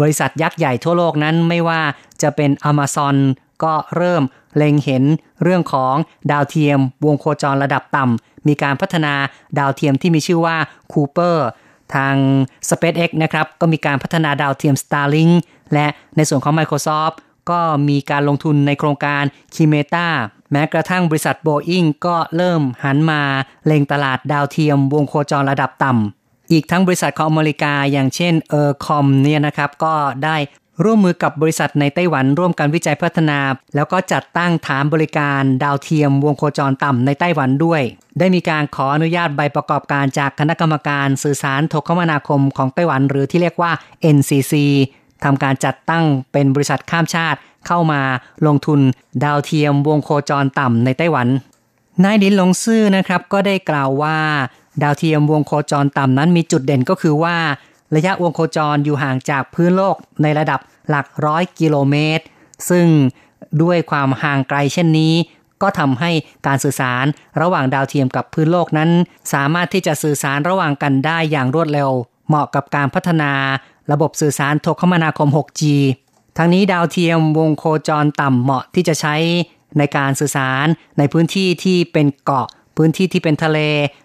[0.00, 1.80] บริษัทยักษ์ใหญ่ทั่วโลกนั้นไม่ว่า
[2.22, 3.16] จะเป็น Amazon
[3.64, 4.22] ก็เริ่ม
[4.56, 5.04] เล็งเห็น
[5.42, 5.94] เรื่องของ
[6.30, 9.14] ดาวเทียมวงโคจรระดับต่ำมีการพัฒนา
[9.58, 10.56] ดาวเทียมที่มีชื่อว่า
[10.92, 11.36] Cooper
[11.94, 12.14] ทาง
[12.68, 15.34] SpaceX นะครับก็มีการพัฒนาดาวเทียม Starlink
[15.72, 15.86] และ
[16.16, 17.16] ในส่วนของ Microsoft
[17.50, 19.22] ก็มีการลงทุนในโครงการ
[19.54, 20.06] k i m e t a
[20.52, 23.22] แม้กระทั่งบริษัท Boeing ก็เริ่มหันมา
[23.66, 26.15] เล็งตลาดดาวเทียมวงโคจรระดับต่ำ
[26.52, 30.36] อีกทั้งบริษัทของอเมริกาอย่างเช่นเออร์คอมเนี่ยนะครับก็ได้
[30.84, 33.38] ร่วมมือกับบริษัทในไต้หวันร่วมกันวิจัยพัฒนา
[33.74, 37.82] แล้วก็จัดตั้งฐานบริการดาวเทียมวงโคจรต่ำในไต้หวันด้วย
[38.18, 43.72] ได้มีการขออนุญาตใบประกอบการจากคณะกรรมการสื่อสารโทรคมนาคมของไต้หวัน หรือที่เรียกว่า
[44.16, 44.54] NCC
[45.24, 48.00] ทำการจัดตั้งเป็นบริษัทข้ามชาติเข้ามา
[48.46, 48.80] ลงทุน
[49.24, 51.28] ดาวเทียมวงโคจรต่ำในไต้หวัน
[52.04, 54.18] นายดินหลงซื่อนะครับก็ได้กล่าวว่า
[54.82, 57.36] ดาวเทียมวงโคจรต่ำนั้นมีจุดเด่นก็คือว่า
[57.94, 62.24] ระยะวงโคจรอยู่ห่างจากพื้นโลกในระดับหลักร้อยกิโลเมตร
[62.70, 62.86] ซึ่ง
[63.62, 65.14] ด้วยความห่างไกลเช่นนี้
[65.62, 66.10] ก็ทำให้
[66.46, 67.04] การสื่อสาร
[67.40, 68.90] ระหว่างดาวเทียมกับพื้นโลกนั้น
[69.32, 71.90] สามารถที่จะสื่อสารระหว่างกันได้อย่างรวดเร็ว
[72.28, 73.32] เหมาะกับการพัฒนา
[73.92, 75.62] ระบบสื่อสารโทรคมนาคม 6G
[76.36, 79.14] ทั้งนี้ดาวเทียมวงโคจรต่ำเหมาะที่จะใช้
[79.78, 80.66] ในการสื่อสาร
[80.98, 83.58] ในพื้นที่ที่เป็นเกาะ พื้นที่ที่เป็นทะเล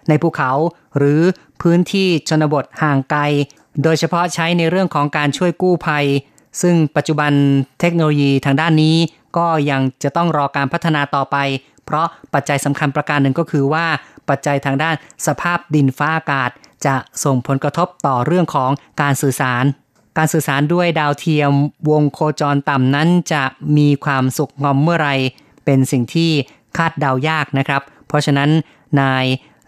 [0.08, 0.50] ในภูเขา
[0.98, 1.20] หรือ
[1.62, 3.20] พื้นที่ชนบทห่างไกล
[3.82, 6.06] โดยเฉพาะใช้ในเรื่องของการช่วยกู้ภัย
[6.62, 7.32] ซึ่งปัจจุบัน
[7.80, 8.96] เทคโนโลยีทางด้านนี้
[9.36, 11.36] ก็ยังจะต้องรอการพัฒนาต่อไป
[11.84, 13.86] เพราะปัจจัยสำคัญประการหนึ่งก็คือว่า
[14.28, 14.94] ปัจจัยทางด้าน
[15.26, 16.50] สภาพดินฟ้าอากาศ
[16.86, 18.70] จะส่งผลกระทบต่อเรื่องของ
[19.02, 19.64] การสื่อสาร
[20.18, 21.52] การสื่อสารด้วยดาวเทียม
[21.90, 23.42] วงโคจรต่ำนั้นจะ
[23.76, 25.10] มีความสุขงอมเมื่อไร
[25.64, 26.30] เป็นสิ่งที่
[26.76, 27.82] คาดเดายากนะครับ
[28.12, 28.50] เพราะฉะนั้น
[29.00, 29.24] นาย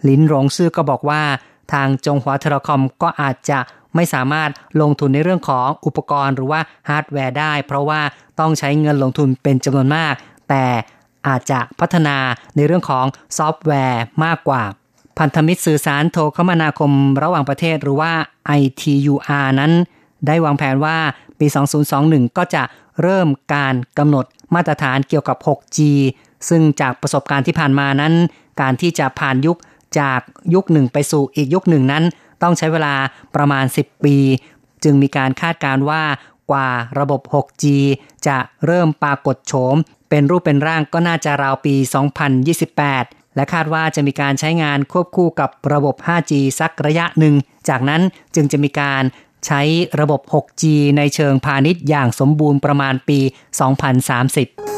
[0.07, 1.21] ลินหลงซื่อก็บอกว่า
[1.73, 3.59] ทางจงหวาเทเลคอมก็อาจจะ
[3.95, 4.49] ไม่สามารถ
[4.81, 8.01] ลงทุนในเรื่องของอุปกรณ์หรือว่าฮาร์ดแวร์ได้ เพราะว่า
[8.39, 10.13] ต้องใช้เงินลงทุนเป็นจำนวนมาก
[10.49, 10.65] แต่
[11.27, 12.17] อาจจะพัฒนา
[12.55, 13.05] ในเรื่องของ
[13.37, 14.63] ซอฟต์แวร์มากกว่า
[15.19, 16.91] พันธมิตรสื่อสารโทรคมนาคม
[17.23, 18.11] ระหว่างประเทศหรือว่า
[18.59, 19.71] ITUR นั้น
[20.27, 20.97] ได้วางแผนว่า
[21.39, 21.47] ปี
[21.91, 22.63] 2021 ก็จะ
[23.01, 25.79] เริ่มการกำหนดมาตรฐานเกี่ยวกับ 6G
[26.49, 28.13] ซึ่งจากประสบการณ์ที่ผ่านมานั้น
[28.61, 29.57] การที่จะผ่านยุค
[29.99, 30.19] จาก
[30.53, 32.03] ยุคหนึ่งไปสู่อีกยุคหนึ่งนั้น
[32.43, 32.95] ต้องใช้เวลา
[33.35, 34.17] ประมาณ 10 ปี
[34.83, 36.03] จึงมีการคาดการว่า
[36.51, 37.63] กว่าระบบ 6G
[38.27, 39.75] จะเริ่มปรากฏโฉม
[40.09, 41.75] เป็นรูปเป็นร่างก็น่าจะราวปี
[42.55, 47.35] 2028 และคาดว่าจะมีการใช้งานควบคู่กับระบบ 5G สักระยะหนึ่ง
[47.69, 48.01] จากนั้น
[48.35, 49.03] จึงจะมีการ
[49.45, 49.61] ใช้
[49.99, 50.63] ระบบ 6G
[50.97, 54.74] ในเชิงพาณิชย์อย่างสมบูรณ์ประมาณปี 2030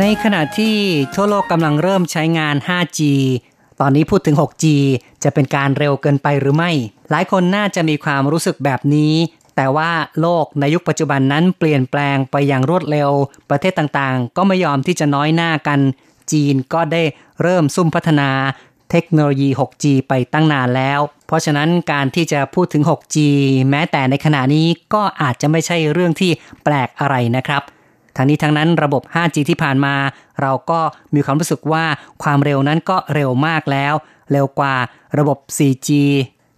[0.00, 0.76] ในขณะที่
[1.14, 3.00] ทั่วโลกกำลังเริ่มใช้งาน 5G
[3.80, 4.64] ตอนนี้พูดถึง 6G
[5.24, 6.70] จะเป็นการเร็วเกินไปหรือไม่
[7.10, 9.14] หลายคนน่าจะมีความรู้สึกแบบนี้
[9.56, 13.10] แต่ว่าโลกในยุคปัจจุบันนั้นเปลี่ยนแปลงไปอย่างรวดเร็ว
[13.50, 15.80] ประเทศต่างๆ ก็ไม่ยอมที่จะน้อยหน้ากัน
[16.32, 17.02] จีนก็ได้
[17.42, 18.30] เริ่มซุ่มพัฒนา
[18.90, 23.16] เทคโนโลยี 6G ไปตั้งนานแล้ว เพราะฉะนั้นการที่จะพูดถึง 6G
[23.70, 26.30] แม้แต่ในขณะนี้ก็อาจจะไม่ใช่เรื่องที่
[26.64, 27.62] แปลกอะไรนะครับ
[28.16, 29.94] ทั้งนี้ทั้งนั้นระบบ 5G ที่ผ่านมา
[30.40, 30.80] เราก็
[31.14, 31.84] มีความรู้สึกว่า
[32.22, 33.94] ความเร็วนั้นก็เร็วมากแล้ว
[34.32, 34.74] เร็วกว่า
[35.18, 35.88] ระบบ 4G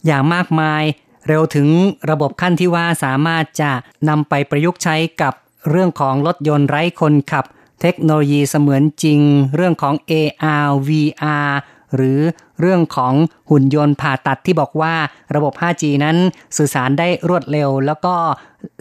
[0.07, 0.83] อย่างมากมาย
[1.29, 1.69] เร็วถึง
[2.11, 3.73] ระบบขั้นที่ว่าสามารถจะ
[4.09, 5.35] นำไปประยุกต์ใช้กับ
[5.71, 7.45] เรื่องของรถยนต์ไร้คนขับ
[7.81, 9.21] เทคโนโลยีเสมือนจริง
[9.55, 11.51] เรื่องของ AR VR
[11.97, 12.21] หรือ
[12.61, 13.15] เรื่องของ
[13.51, 14.95] หุ่นยนต์ผ่าตัดที่บอกว่า
[15.35, 16.17] ระบบ 5G นั้น
[16.57, 18.15] สื่อสารได้รวดเร็ว แล้วก็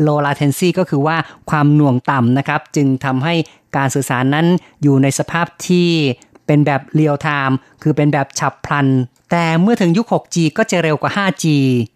[0.06, 1.18] low latency ก็คือว่า
[1.50, 3.34] ความหน่วงต่ำนะครับ จึงทำให้
[3.78, 4.46] การสื่อสารนั้น
[4.84, 5.90] อยู่ในสภาพที่
[6.46, 8.88] เป็นแบบเรียลไทม์คือเป็นแบบฉับพลัน
[9.32, 11.46] แต่เมื่อถึงยุค 6G ก็จะเร็วกว่า 5G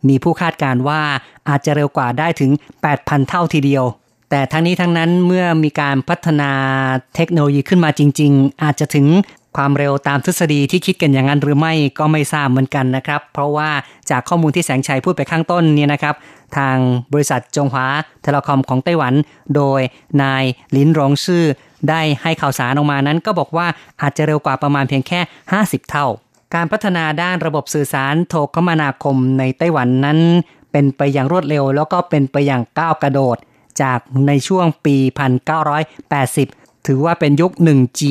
[0.07, 1.01] มีผู้คาดการว่า
[1.49, 2.51] อาจจะเร็วกว่าได้ถึง
[2.89, 3.85] 8,000 เท่าทีเดียว
[4.29, 6.51] แต่ทั้งนี้ทั้งนั้นเมื่อมีการพัฒนา
[7.15, 9.07] เทคโนโลยีขึ้นมาจริง ๆ อาจจะถึง
[9.57, 13.69] ความเร็วตามทฤษฎีที่คิดกันอย่างนั้นหรือไม่ก็ไม่ทราบเหมือนกันนะครับ เพราะว่า
[14.09, 16.15] จากข้อมูลที่แสงชัยพูดไปข้างต้นเนี่ยนะครับ
[16.57, 16.77] ทาง
[17.13, 17.85] บริษัทจงหวา
[18.21, 19.13] เทเลคอมของไต้หวัน
[19.55, 19.81] โดย
[20.23, 20.43] นาย
[20.75, 21.45] ลินรองชื่อ
[21.89, 23.67] ได้ให้ข่าวสารออกมานั้นก็บอกว่า
[24.01, 25.19] อาจจะเร็วกว่าประมาณเพียงแค่
[25.55, 26.07] 50 เท่า
[26.55, 30.19] การพัฒนาด้านระบบสื่อสารโทรคมนาคมในไต้หวันนั้น
[30.71, 33.37] เป็นไปอย่างรวดเร็ว แล้วก็เป็นไปอย่างก้าวกระโดด
[33.81, 34.95] จากในช่วงปี
[35.65, 38.01] 1980 ถือว่าเป็นยุค 1G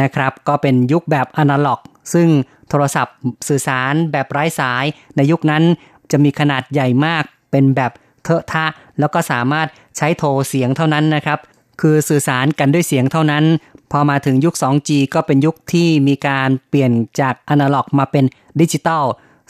[0.00, 1.80] นะครับ ก็เป็นยุคแบบอนาล็อก
[2.12, 2.28] ซึ่ง
[2.68, 3.16] โทรศัพท์
[3.48, 4.84] สื่อสารแบบไร้สาย
[5.16, 5.62] ในยุคนั้น
[6.10, 7.92] จะมีขนาดใหญ่มาก เป็นแบบ
[8.24, 8.66] เทอะทะ
[8.98, 11.38] แล้วก็สามารถใช้โทรเสียงเท่านั้นนะครับ
[11.80, 13.44] คือสื่อสารกันด้วยเสียงเท่านั้น
[13.92, 18.24] พอมาถึงยุค 2G ก็เป็นยุคที่มีการเปลี่ยนจากอนาล็อกมาเป็น
[18.60, 19.04] ดิจิตอล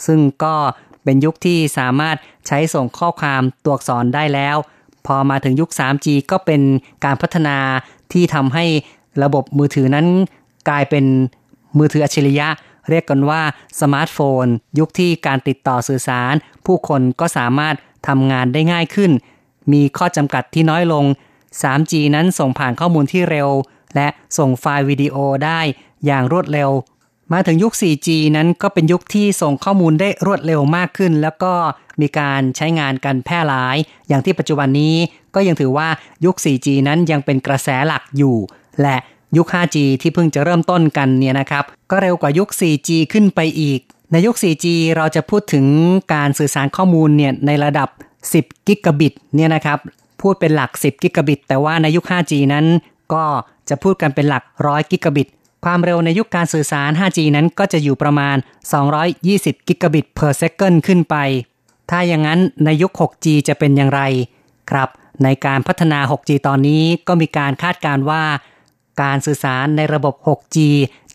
[0.07, 0.55] ซึ่งก็
[1.05, 4.57] เป็นยุคที่สามารถใช้ส่งข้อความตัวอักษรได้แล้ว
[5.07, 6.63] พอมาถึงยุค 3G ก็เป็น
[7.05, 7.57] การพัฒนา
[8.13, 8.65] ที่ทำให้
[9.23, 10.07] ระบบมือถือนั้น
[10.69, 11.05] กลายเป็น
[11.79, 12.49] มือถืออัจฉริยะ
[12.91, 13.43] เรียกกันว่า
[13.81, 14.45] สมาร์ทโฟน
[14.79, 16.35] ยุคที่การติดต่อสื่อสาร
[16.67, 17.75] ผู้คนก็สามารถ
[18.09, 19.11] ทำงานได้ง่ายขึ้น
[19.73, 21.05] มีข้อจำกัดที่น้อยลง
[21.63, 23.49] 3G นั้นส่งผ่านข้อมูลที่เร็ว
[23.95, 25.61] และส่งไฟล์วิดีโอได้
[26.07, 26.71] อย่างรวดเร็ว
[27.33, 31.53] มาถึงยุค 4G นั้นก็เป็นยุคที่ส่งข้อมูลได้รวดเร็วมากขึ้น แล้วก็
[32.01, 33.77] มีการใช้งานกันแพร่หลาย
[34.09, 34.95] อย่างที่ปัจจุบันนี้
[35.35, 35.89] ก็ยังถือว่า
[36.25, 38.37] ยุค 4G นั้นยังเป็นกระแสหลักอยู่
[38.83, 38.97] และ
[39.37, 43.81] ยุค 5G ที่เพิ่งจะเริ่มต้นกันเนี่ยนะครับ ก็เร็วกว่ายุค 4G ขึ้นไปอีก
[44.13, 45.67] ในยุค 4G เราจะพูดถึง
[46.15, 47.89] การสื่อสารข้อมูลเนี่ยในระดับ
[48.33, 49.79] 10 กิกะบิตเนี่ยนะครับ
[50.21, 52.67] พูดเป็นหลัก 10 กิกะบิต แต่ว่าในยุค 5G นั้น
[53.15, 53.25] ก็
[53.69, 55.29] จะพูดกันเป็นหลัก 100 กิกะบิต
[55.65, 58.37] ความเร็วในยุคการสื่อสาร 5G นั้นก็จะอยู่ประมาณ
[59.03, 61.17] 220 กิกะบิต per second ขึ้นไป
[61.91, 64.03] ถ้าอย่างนั้นในยุค 6G จะเป็นอย่างไร
[64.71, 64.89] ครับ
[65.25, 68.23] ในการพัฒนา 6G ตอนนี้ก็มีการคาดการว่า
[69.03, 70.57] การสื่อสารในระบบ 6G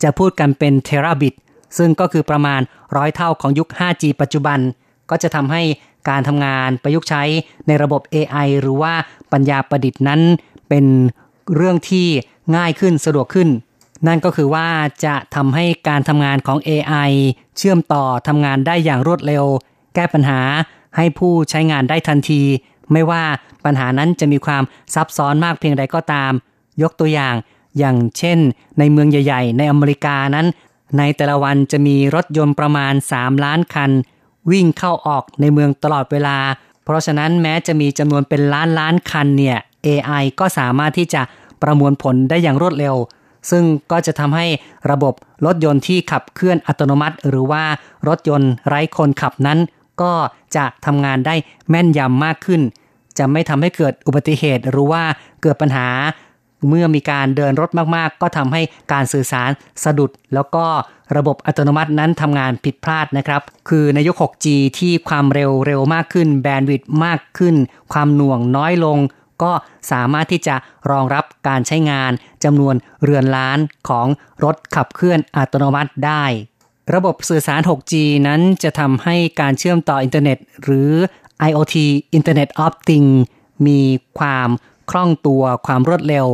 [0.03, 1.33] จะพูดกันเป็นเทราบิต
[1.77, 2.61] ซึ่งก็คือประมาณ
[2.95, 4.59] ร้อยเท่าของยุค 5G ปัจจุบัน
[5.09, 5.61] ก็จะทำให้
[6.09, 7.23] การทำงานประยุกต์ใช้
[7.67, 8.93] ในระบบ AI หรือว่า
[9.31, 10.21] ปัญญาประดิษฐ์นั้น
[10.69, 10.85] เป็น
[11.55, 12.07] เรื่องที่
[12.55, 13.49] ง่ายขึ้นสะดวกขึ้น
[14.07, 14.67] นั่นก็คือว่า
[15.05, 17.11] จะทำให้การทำงานของ AI
[17.57, 19.45] เชื่อมต่อทำงานได้อย่างรวดเร็ว
[19.95, 20.41] แก้ปัญหา
[20.95, 22.41] ให้ผู้ใช้งานได้ทันที
[22.91, 23.23] ไม่ว่า
[23.65, 26.31] ปัญหานั้นจะมีความซับซ้อนมากเพียงใดก็ตาม
[26.81, 27.35] ยกตัวอย่าง
[27.77, 28.37] อย่างเช่น
[28.79, 30.47] ในเมืองใหญ่ ๆ ในอเมริกานั้น
[30.97, 33.91] ในแต่ละวันจะมีรถยนต์ประมาณ 3 ล้านคัน
[34.51, 36.37] วิ่งเข้าออกในเมืองตลอดเวลา
[36.83, 41.21] เพราะฉะนั้นแม้จะมีจำนวนเป็นล้านล้านคันเนี่ย AI ก็สามารถที่จะ
[41.61, 42.95] ประมวลผลได้อย่างรวดเร็ว
[43.51, 44.45] ซึ่งก็จะทำให้
[44.91, 45.13] ระบบ
[45.45, 47.63] รถยนต์ที่ขับเคลื่อนอัตโนมัติ หรือว่า
[48.07, 49.59] รถยนต์ไร้คนขับนั้น
[50.01, 50.13] ก็
[50.55, 51.35] จะทำงานได้
[51.69, 52.61] แม่นยำมากขึ้น
[53.17, 55.03] จะไม่ทำให้เกิดอุบัติเหตุหรือว่า
[55.41, 55.87] เกิดปัญหา
[56.69, 59.49] เมื่อมีการเดินรถมากๆ ก็ทำให้การสื่อสาร
[59.83, 60.65] สะดุด แล้วก็
[61.17, 64.45] ระบบอัตโนมัตินั้นทำงานผิดพลาดนะครับ คือในยุค 6G
[64.79, 67.55] ที่ความเร็วเร็วมากขึ้น แบนด์วิดต์มากขึ้น
[67.93, 68.97] ความหน่วงน้อยลง
[69.43, 69.51] ก็
[69.91, 70.55] สามารถที่จะ
[70.91, 72.11] รองรับการใช้งาน
[72.43, 74.07] จำนวนเรือนล้านของ
[74.43, 76.23] รถขับเคลื่อนอัตโนมัติได้
[76.93, 77.93] ระบบสื่อสาร 6G
[78.27, 80.91] นั้นจะทำให้การเชื่อมต่ออินเทอร์เน็ต หรือ
[81.49, 81.75] IoT
[82.17, 83.15] Internet of Things
[83.67, 83.81] มี
[84.19, 84.49] ความ
[84.91, 86.27] คล่องตัวความรวดเร็ว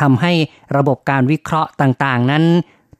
[0.00, 0.32] ทำให้
[0.76, 2.44] ระบบการวิเคราะห์ต่างๆ นั้น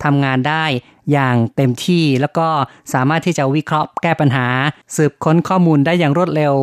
[0.05, 0.65] ทำงานได้
[1.13, 2.49] อย่างเต็มที่แล้วก็
[2.93, 4.49] สามารถที่จะวิเคราะห์แก้ปัญหา
[4.97, 6.55] สืบค้นข้อมูลได้อย่างรวดเร็ว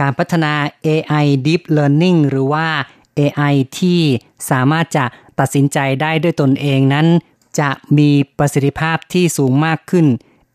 [0.00, 0.52] การพัฒนา
[0.86, 2.66] AI Deep Learning หรือว่า
[3.18, 4.00] AI ที่
[4.50, 5.04] สามารถจะ
[5.38, 7.06] ตัดสินใจได้ด้วยตนเองนั้น
[7.60, 10.06] จะมีประสิทธิภาพที่สูงมากขึ้น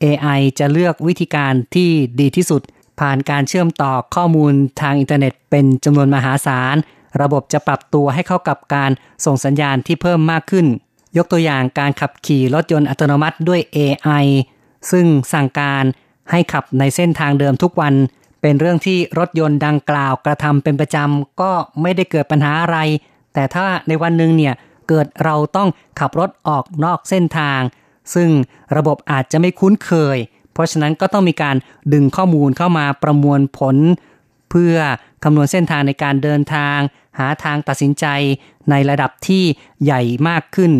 [0.03, 2.61] AI จะเลือกวิธีการที่ดีที่สุด
[2.99, 6.75] ผ่านการเชื่อมต่อข้อมูลทางอินเทอร์เน็ตเป็นจำนวนมหาศาล
[7.21, 8.91] ระบบจะปรับตัวให้เข้ากับการ
[9.25, 10.65] ส่งสัญญาณที่เพิ่มมากขึ้น
[11.17, 14.25] ยกตัวอย่างการขับขี่รถยนต์อัตโนมัติด้วย AI
[14.91, 15.83] ซึ่งสั่งการ
[16.31, 17.93] ให้ขับในเส้นทางเดิมทุกวัน
[18.41, 22.77] เป็นเรื่องที่รถยนต์ดังกล่าวกระทำเป็นประจำก็ไม่ได้เกิดปัญหาอะไร
[23.33, 24.53] แต่ถ้าในวันหนึ่งเนี่ย
[24.89, 27.61] เกิดเราต้องขับรถออกนอกเส้นทาง
[28.13, 28.29] ซึ่ง
[28.77, 30.17] ระบบอาจจะไม่คุ้นเคย
[30.53, 31.55] เพราะฉะนั้นก็ต้องมีการ
[31.93, 33.75] ดึงข้อมูลเข้ามาประมวลผล
[34.49, 34.75] เพื่อ
[35.23, 36.77] คำนวณเส้นทางในการเดินทาง
[37.19, 38.05] หาทางตัดสินใจ
[38.69, 39.43] ในระดับที่
[39.83, 40.71] ใหญ่มากขึ้น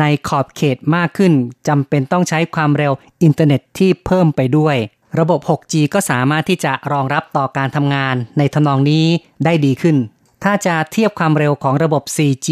[0.00, 1.32] ในขอบเขตมากขึ้น
[1.68, 4.76] จำเป็นต้องใช้ความเร็วอินเทอร์เน็ตที่เพิ่มไปด้วย
[5.18, 9.04] ระบบ 6G ก็สามารถที่จะรองรับต่อการทำงานในทำนองนี้
[9.44, 9.96] ได้ดีขึ้น
[10.44, 12.48] ถ้าจะเทียบความเร็วของระบบ 4G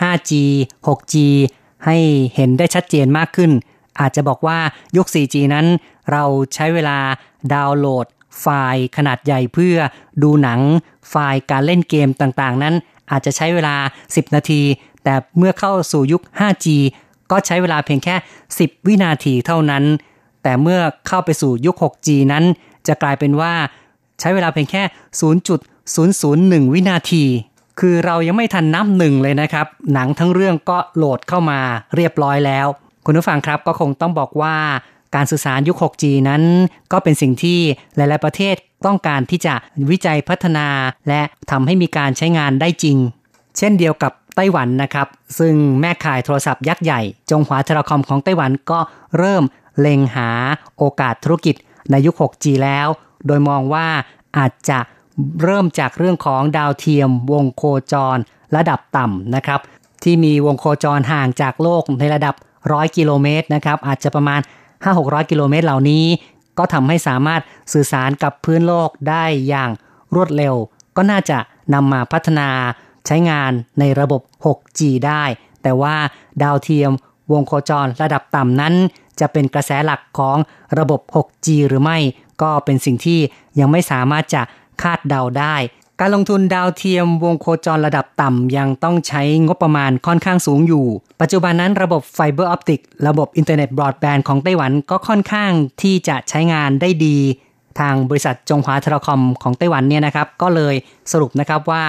[0.00, 0.32] 5G
[0.86, 1.14] 6G
[1.86, 1.96] ให้
[2.34, 3.50] เห็นได้ชัดเจนมากขึ้น
[4.00, 4.58] อาจจะบอกว่า
[4.96, 5.66] ยุค 4G นั้น
[6.12, 6.98] เราใช้เวลา
[7.54, 8.06] ดาวน์โหลด
[8.40, 9.76] ไฟล์ขนาดใหญ่เพื่อ
[10.22, 10.60] ดูหนัง
[11.10, 12.74] ไฟล์การเล่นเกมต่างๆ นั้น
[13.10, 14.62] อาจจะใช้เวลา 10 นาที
[15.04, 16.66] แต่เมื่อเข้าสู่ยุค 5G
[17.30, 18.14] ก็ใช้เวลาเพียงแค่
[18.50, 19.84] 10 วินาทีเท่านั้น
[20.42, 22.44] แต่เมื่อเข้าไปสู่ยุค 6G นั้น
[22.86, 23.52] จะกลายเป็นว่า
[24.20, 24.82] ใช้เวลาเพียงแค่
[25.94, 27.24] 0.001 วินาที
[27.80, 31.60] คือเรายังไม่ทันนับหนึ่งเลยนะครับ หนังทั้งเรื่องก็โหลดเข้ามา
[31.96, 32.66] เรียบร้อยแล้ว
[33.04, 34.56] คุณผู้ฟังครับก็คงต้องบอกว่า
[35.14, 36.42] การสื่อสารยุค 6G นั้น
[36.92, 37.58] ก็เป็นสิ่งที่
[37.96, 38.54] หลาย ๆ ประเทศ
[38.86, 39.54] ต้องการที่จะ
[39.90, 40.68] วิจัยพัฒนา
[41.08, 42.96] และทำให้มีการใช้งานได้จริง
[43.58, 48.78] เช่นเดียวกับไต้หวันนะครับ ซึ่งแม่ข่ายโทรศัพท์ยักษ์ใหญ่ จงหวาเทเลคอมของไต้หวันก็
[49.18, 49.44] เริ่ม
[49.80, 50.30] เล็งหา
[50.78, 51.54] โอกาสธุรกิจ
[51.90, 52.88] ในยุค 6G แล้ว
[53.26, 53.86] โดยมองว่า
[54.38, 54.78] อาจจะ
[55.42, 58.18] เริ่มจากเรื่องของดาวเทียมวงโคจร
[58.56, 59.60] ระดับต่ำนะครับ
[60.02, 62.34] ที่มีวงโคจรห่างจากโลกในระดับ
[62.66, 64.40] 100 กิโลเมตรนะครับ อาจจะประมาณ
[64.84, 66.04] 5-600 กิโลเมตรเหล่านี้
[66.58, 67.40] ก็ทำให้สามารถ
[67.72, 69.70] สื่อสารกับพื้นโลกได้อย่าง
[70.14, 70.54] รวดเร็ว
[70.96, 71.38] ก็น่าจะ
[71.74, 72.48] นำมาพัฒนา
[73.06, 75.24] ใช้งานในระบบ 6G ได้
[75.62, 75.94] แต่ว่า
[76.42, 76.92] ดาวเทียม
[77.32, 78.74] วงโคจรระดับต่ำนั้น
[79.20, 80.36] จะเป็นกระแสหลักของ
[80.78, 81.98] ระบบ 6G หรือไม่
[82.42, 83.20] ก็เป็นสิ่งที่
[83.60, 84.42] ยังไม่สามารถจะ
[84.82, 85.56] คาดเดาได้
[86.00, 90.86] การลงทุนดาวเทียมวงโคจรระดับต่ำ ยังต้องใช้งบประมาณค่อนข้างสูงอยู่
[91.20, 95.50] ปัจจุบันนั้นระบบไฟเบอร์ออปติกระบบอินเทอร์เน็ตบรอดแบนด์ของไต้หวันก็ค่อนข้าง
[95.82, 97.16] ที่จะใช้งานได้ดี
[97.80, 100.74] ทางบริษัทจงหวาเทเลคอมของไต้หวันเนี่ยนะครับ ก็เลย
[101.12, 101.84] สรุปนะครับว่า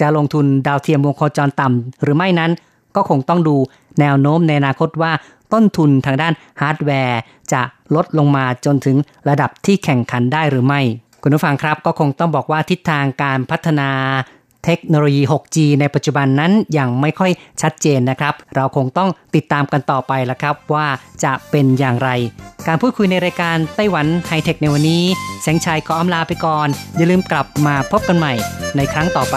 [0.00, 2.50] จะลงทุนดาวเทียมวงโคจรต่ำหรือไม่นั้น
[2.96, 3.56] ก็คงต้องดู
[4.00, 5.12] แนวโน้มในอนาคตว่า
[5.52, 7.20] ต้นทุนทางด้านฮาร์ดแวร์
[7.52, 7.62] จะ
[7.94, 8.96] ลดลงมาจนถึง
[9.28, 10.80] ระดับที่แข่งขันได้หรือไม่
[11.24, 13.90] คุณผู้ฟังครับก็คงต้องบอกว่าทิศทางการพัฒนา
[14.64, 17.30] เทคโนโลยี 6G ในปัจจุบันนั้นยังไม่ค่อย
[17.62, 20.86] ชัดเจนนะครับ เราคงต้องติดตามกันต่อไปละครับว่า
[21.24, 22.10] จะเป็นอย่างไร
[22.66, 25.04] การพูดคุยในรายการไต้หวันไฮเทคในวันนี้
[25.42, 28.32] แสงชัยขออำลาไปก่อน อย่าลืมกลับมาพบกันใหม่
[28.76, 29.36] ในครั้งต่อไป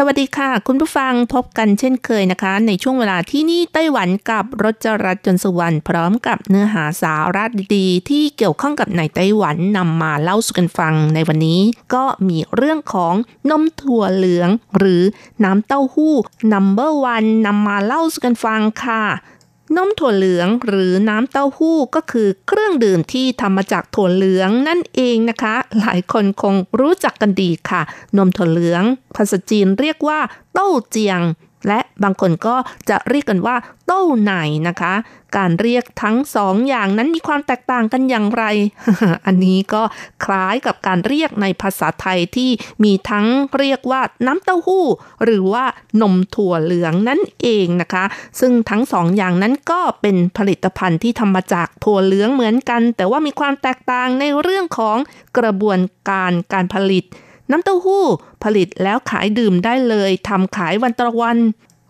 [0.00, 7.44] สวัสดีค่ะ คุณผู้ฟังพบกันเช่นเคยนะคะ ในช่วงเวลาที่นี่ไต้หวันกับรจรัสจนสุวรรณพร้อมกับเนื้อหาสาระ
[7.76, 11.60] ดีๆ ที่เกี่ยวข้องกับในไต้หวันนำมาเล่าสู่กันฟังในวันนี้
[11.94, 13.14] ก็มีเรื่องของ
[13.50, 15.02] นมถั่วเหลือง หรือ
[15.44, 16.14] น้ำเต้าหู้
[16.52, 19.02] นัมเบอร์วันนำมาเล่าสู่กันฟังค่ะ
[19.76, 27.82] นมถั่วเหลืองหรือน้ำเต้าหู้ก็คือเครื่องดื่มที่ทำมาจากถั่วเหลืองนั่นเองนะคะ หลายคนคงรู้จักกันดีค่ะ
[28.16, 28.82] นมถั่วเหลือง
[29.16, 30.18] ภาษาจีนเรียกว่า
[30.54, 31.20] เต้าเจียง
[31.66, 32.56] และบางคนก็
[32.88, 34.32] จะเรียกกันว่า เต้าไหน
[34.68, 34.94] นะคะ
[35.36, 38.44] การเรียกทั้งสองอย่างนั้นมีความแตกต่างกันอย่างไร
[39.26, 39.82] อันนี้ก็
[40.24, 42.50] คล้ายกับการเรียกในภาษาไทยที่
[42.84, 43.26] มีทั้ง
[43.58, 44.86] เรียกว่าน้ำเต้าหู้
[45.24, 45.64] หรือว่า
[46.00, 48.04] นมถั่วเหลืองนั่นเองนะคะ
[48.40, 54.96] ซึ่งทั้งสองอย่างนั้นก็เป็นผลิตภัณฑ์ที่ทำมาจากถั่วเหลืองเหมือนกัน แต่ว่ามีความแตกต่างในเรื่องของ
[55.38, 55.78] กระบวน
[56.10, 57.04] การการผลิต
[57.50, 58.04] น้ำเต้าหู้
[58.42, 61.38] ผลิตแล้วขายดื่มได้เลยทำขายวันต่อวัน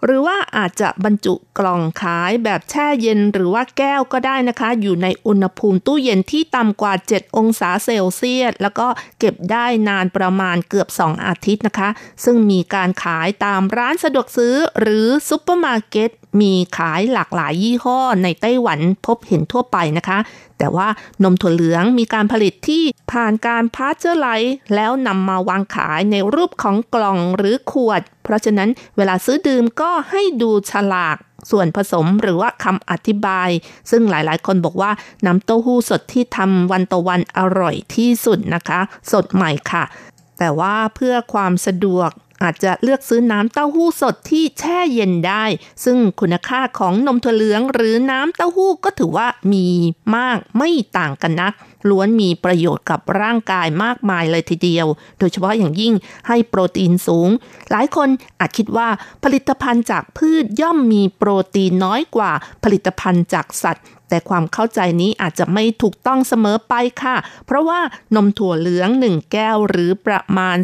[0.05, 8.87] หรือว่าอาจจะบรรจุกล่องขายแบบแช่เย็นหรือว่าแก้วก็ได้นะคะ อยู่ในอุณหภูมิตู้เย็นที่ต่ำกว่า 7 องศาเซลเซียส แล้วก็
[9.19, 11.89] เก็บได้นานประมาณเกือบ 2 อาทิตย์นะคะ
[12.25, 20.19] ซึ่งมีการขายตามร้านสะดวกซื้อหรือซุปเปอร์มาร์เก็ต มีขายหลากหลายยี่ห้อในไต้หวันพบเห็นทั่วไปนะคะ
[20.59, 20.89] แต่ว่า
[21.23, 31.17] นมถั่วเหลืองมีการผลิตที่ผ่านการพาสเจอร์ไรซ์แล้วนำมาวางขายในรูปของกล่องหรือขวด เพราะฉะนั้นเวลาซื้อดื่มก็ให้ดูฉลาก
[31.51, 33.49] ส่วนผสมหรือว่าคำอธิบาย
[33.91, 34.91] ซึ่งหลายๆ คนบอกว่า
[35.27, 38.81] น้ำเต้าหู้สดที่ทำวันต่อวันอร่อยที่สุดนะคะ
[39.13, 39.85] สดใหม่ค่ะ
[40.39, 42.11] แต่ว่าเพื่อความสะดวก
[42.43, 45.45] อาจจะเลือกซื้อน้ำเต้าหู้สดที่แช่เย็นได้
[45.85, 49.67] ซึ่งคุณค่าของนมถั่วเหลืองหรือน้ำเต้าหู้ก็ถือว่ามี
[50.17, 51.53] มากไม่ต่างกันนัก
[51.89, 54.87] ล้วนมีประโยชน์กับร่างกายมากมายเลยทีเดียว
[55.19, 55.95] โดยเฉพาะอย่างยิ่ง
[56.29, 57.29] ให้โปรตีนสูง
[57.71, 58.09] หลายคน
[58.41, 58.89] อาจคิดว่า
[59.25, 62.33] ผลิตภัณฑ์จากพืชย่อมมีโปรตีนน้อยกว่า
[62.65, 67.17] ผลิตภัณฑ์จากสัตว์ แต่ความเข้าใจนี้อาจจะไม่ถูกต้องเสมอไปค่ะ
[67.47, 67.81] เพราะว่า
[68.15, 70.57] นมถั่วเหลือง 1 แก้วหรือประมาณ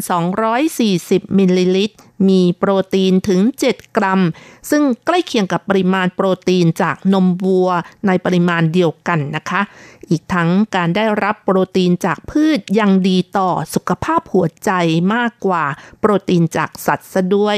[0.65, 1.95] 240 มิลลิลิตร
[2.29, 4.21] มีโปรตีนถึง 7 กรัม
[4.69, 7.69] ซึ่งใกล้เคียงกับปริมาณโปรตีนจากนมวัว
[8.07, 9.61] ในปริมาณเดียวกันนะคะ
[10.09, 14.71] อีกทั้งการได้รับโปรตีนจากพืชยังดีต่อสุขภาพหัวใจ
[15.13, 15.63] มากกว่า
[15.99, 17.57] โปรตีนจากสัตว์ซะด้วย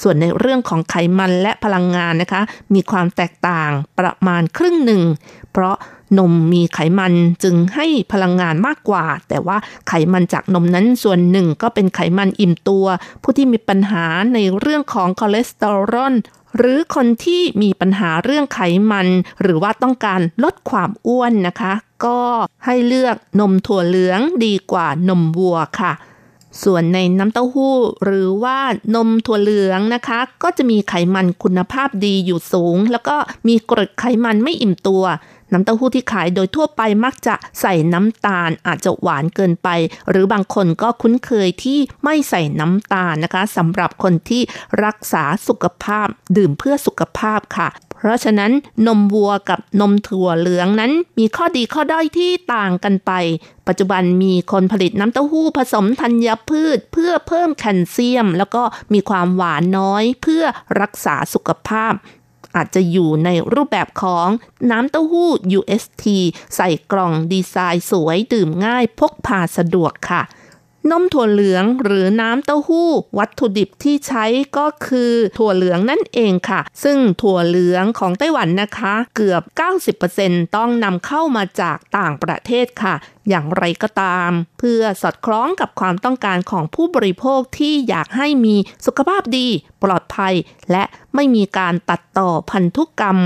[0.00, 2.42] ส่วนในเรื่องของไขมันและพลังงานนะคะ
[2.74, 5.02] มีความแตกต่างประมาณครึ่งหนึ่ง
[5.52, 5.76] เพราะ
[6.18, 9.56] นมมีไขมันจึงให้พลังงานมากกว่า แต่ว่า
[9.88, 12.86] ไขมันจากนมนั้นส่วนหนึ่งก็เป็นไขมันอิ่มตัว
[13.22, 16.14] ผู้ที่มีปัญหาในเรื่องของคอเลสเตอรอล
[16.56, 19.08] หรือคนที่มีปัญหาเรื่องไขมัน
[19.42, 21.72] หรือว่าต้องการลดความอ้วนนะคะ
[22.04, 22.18] ก็
[22.64, 25.92] ให้เลือกนมถั่วเหลืองดีกว่านมวัวค่ะ
[26.64, 28.58] ส่วนในน้ำเต้าหู้หรือว่า
[28.94, 33.16] นมถั่วเหลืองนะคะ ก็จะมีไขมันคุณภาพดีอยู่สูง แล้วก็
[33.48, 35.04] มีกรดไขมันไม่อิ่มตัว
[35.52, 39.68] น้ำเต้าหู้ที่ขายโดยทั่วไปมักจะใส่น้ำตาลอาจจะหวานเกินไป
[40.10, 44.42] หรือบางคนก็คุ้นเคยที่ไม่ใส่น้ำตาลนะคะสำหรับคนที่
[44.84, 46.06] รักษาสุขภาพ
[46.36, 47.68] ดื่มเพื่อสุขภาพค่ะ
[48.00, 48.52] เพราะฉะนั้น
[48.86, 53.12] นมวัวกับนมถั่วเหลืองนั้น มีข้อดีข้อด้อยที่ต่างกันไป
[53.68, 60.44] ปัจจุบันมีคนผลิตน้ำเต้าหู้ผสมธัญพืช เพื่อเพิ่มแคลเซียม แล้วก็มีความหวานน้อยเพื่อ
[60.80, 61.92] รักษาสุขภาพ
[62.58, 64.28] อาจจะอยู่ในรูปแบบของ
[64.70, 66.04] น้ำเต้าหู้ UST
[66.56, 70.22] ใส่กล่องดีไซน์สวยดื่มง่ายพกพาสะดวกค่ะ
[70.90, 74.24] นมถั่วเหลืองหรือน้ำเต้าหู้ วัตถุดิบที่ใช้
[74.58, 79.42] ก็คือถั่วเหลืองนั่นเองค่ะ ซึ่งถั่วเหลืองของไต้หวันนะคะ เกือบ
[79.98, 82.94] 90%ต้องนำเข้ามาจากต่างประเทศค่ะ
[83.28, 88.56] อย่างไรก็ตาม เพื่อสอดคล้องกับความต้องการของผู้บริโภคที่อยากให้มี
[88.86, 89.46] สุขภาพดี
[89.82, 90.34] ปลอดภัย
[90.70, 93.18] และไม่มีการตัดต่อพันธุกรรม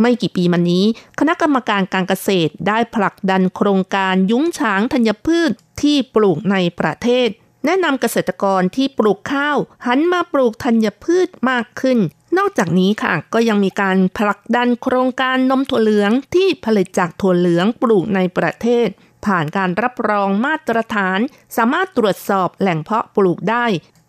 [0.00, 0.84] ไม่กี่ปีมานี้
[1.18, 5.50] คณะกรรมการการเกษตรได้ผลักดันโครงการยุ้งฉางธัญพืช
[5.82, 7.28] ที่ปลูกในประเทศ
[7.64, 11.98] แนะนำเกษตรกรที่ปลูกข้าว หันมาปลูกธัญพืชมากขึ้น
[12.38, 18.88] นอกจากนี้ค่ะ ก็ยังมีการผลักดันโครงการนมถั่วเหลืองที่ผลิตจากถั่วเหลืองปลูกในประเทศ
[19.26, 21.18] ผ่านการรับรองมาตรฐาน
[21.56, 23.66] สามารถตรวจสอบแหล่งเพาะปลูกได้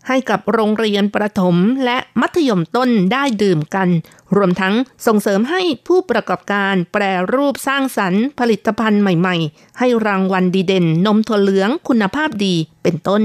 [0.08, 3.88] ให้กับโรงเรียนประถมและมัธยมต้นได้ดื่มกัน
[4.36, 4.74] รวมทั้ง
[5.06, 7.02] ส่งเสริมให้ผู้ประกอบการแปร
[7.34, 13.22] รูปสร้างสรรค์ผลิตภัณฑ์ใหม่ๆ ให้รางวัลดีเด่นนมถั่วเหลืองคุณภาพดีเป็นต้น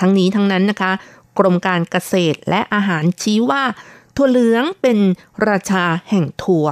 [0.00, 0.92] ทั้งนี้ทั้งนั้นนะคะ
[1.38, 3.62] กรมการเกษตรและอาหารชี้ว่า
[4.16, 4.98] ถั่วเหลืองเป็น
[5.48, 6.66] ราชาแห่งถั่ว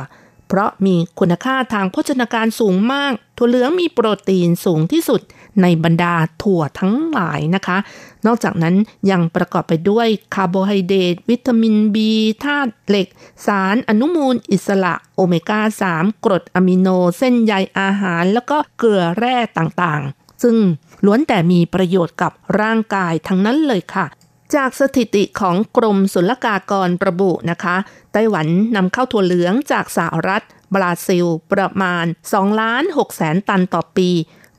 [0.48, 5.20] เพราะมีคุณค่าทางโภชนาการสูงมาก ถั่วเหลืองมีโปรตีนสูงที่สุด
[5.62, 7.78] ในบรรดาถั่วทั้งหลายนะคะ
[8.26, 8.74] นอกจากนั้น
[9.11, 12.11] ยังประกอบไปด้วยคาร์โบไฮเดรตวิตามินบี
[12.44, 13.07] ธาตุเหล็ก
[13.46, 15.61] สารอนุมูลอิสระโอเมก้า
[15.92, 16.88] 3 กรดอะมิโน
[17.18, 20.57] เส้นใยอาหาร แล้วก็เกลือแร่ต่างๆ ซึ่ง
[21.05, 24.07] ล้วนแต่มีประโยชน์กับร่างกายทั้งนั้นเลยค่ะ
[24.55, 27.76] จากสถิติของกรมศุลกากรระบุนะคะ
[28.12, 28.46] ไต้หวัน
[28.76, 30.42] นำเข้าถั่วเหลืองจากสหรัฐ
[30.74, 34.11] บราซิล ประมาณ2ล้าน6แสนตันต่อปี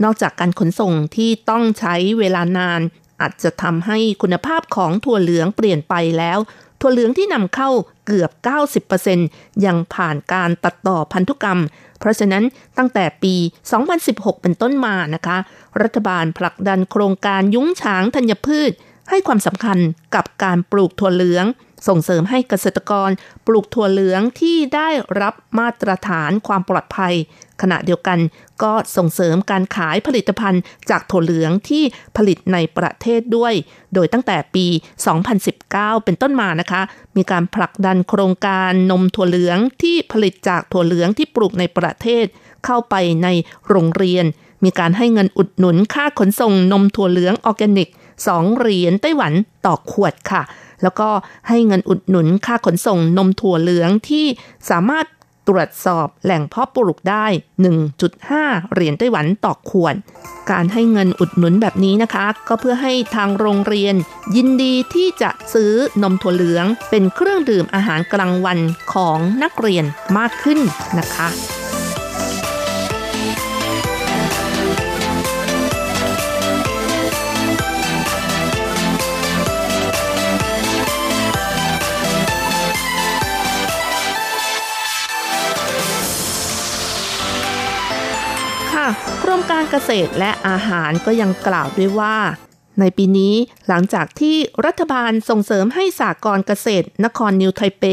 [0.03, 2.81] นอกจากการขนส่งที่ต้องใช้เวลานาน
[3.21, 6.39] อาจจะทำให้คุณภาพของถั่วเหลืองเปลี่ยนไปแล้ว
[6.81, 7.69] ถั่วเหลืองที่นำเข้า
[8.05, 8.31] เกือบ
[8.97, 11.59] 90%ยังผ่านการตัดต่อพันธุกรรม
[11.99, 12.43] เพราะฉะนั้น
[12.77, 13.35] ตั้งแต่ปี
[13.89, 15.37] 2016 เป็นต้นมานะคะ
[15.81, 18.71] รัฐบาลผลักดันโครงการยุ้งฉางธัญพืช
[19.09, 19.77] ให้ความสำคัญ
[20.15, 21.45] กับการปลูกถั่วเหลือง
[21.87, 23.09] ส่งเสริมให้เกษตรกร
[23.45, 24.89] ปลูกถั่วเหลืองที่ได้
[25.21, 27.13] รับมาตรฐานความปลอดภัย
[27.61, 28.19] ขณะเดียวกัน
[28.63, 31.83] ก็ส่งเสริมการขายผลิตภัณฑ์จากถั่วเหลืองที่
[32.17, 33.53] ผลิตในประเทศด้วย
[33.93, 34.65] โดยตั้งแต่ปี
[35.35, 36.81] 2019 เป็นต้นมานะคะ
[37.17, 42.25] มีการผลักดันโครงการนมถั่วเหลืองที่ผลิตจากถั่วเหลืองที่ปลูกในประเทศ
[42.65, 43.27] เข้าไปใน
[43.69, 44.25] โรงเรียน
[44.63, 47.89] มีการให้เงินอุดหนุนค่าขนส่งนมถั่วเหลืองออร์แกนิก
[48.23, 49.33] 2เหรียญไต้หวัน
[49.65, 50.41] ต่อขวดค่ะ
[50.83, 51.09] แล้วก็
[51.47, 54.25] ให้เงินอุดหนุนค่าขนส่งนมถั่วเหลืองที่
[54.69, 55.05] สามารถ
[55.47, 57.25] ตรวจสอบแหล่งเพาะปลูกได้
[57.99, 59.95] 1.5 เหรียญไต้หวันต่อขวด
[60.51, 63.95] การให้เงินอุดหนุนแบบนี้นะคะ ก็เพื่อให้ทางโรงเรียน
[64.35, 65.71] ยินดีที่จะซื้อ
[66.03, 68.59] นมถั่วเหลือง เป็นเครื่องดื่มอาหารกลางวัน
[68.93, 69.85] ของนักเรียน
[70.17, 70.59] มากขึ้น
[70.97, 71.27] นะคะ
[89.37, 92.17] มการเกษตรและอาหารก็ยังกล่าวด้วยว่า
[92.79, 93.35] ในปีนี้
[93.67, 97.83] หลังจากที่รัฐบาลส่งเสริมให้สากรเกษตร นครนิวไทเป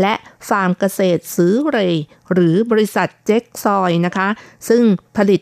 [0.00, 0.14] และ
[0.48, 1.94] ฟาร์มเกษตรซื้อเรย
[2.32, 4.28] หรือบริษัทเจ็กซอยนะคะ
[4.68, 4.82] ซึ่ง
[5.16, 5.40] ผลิต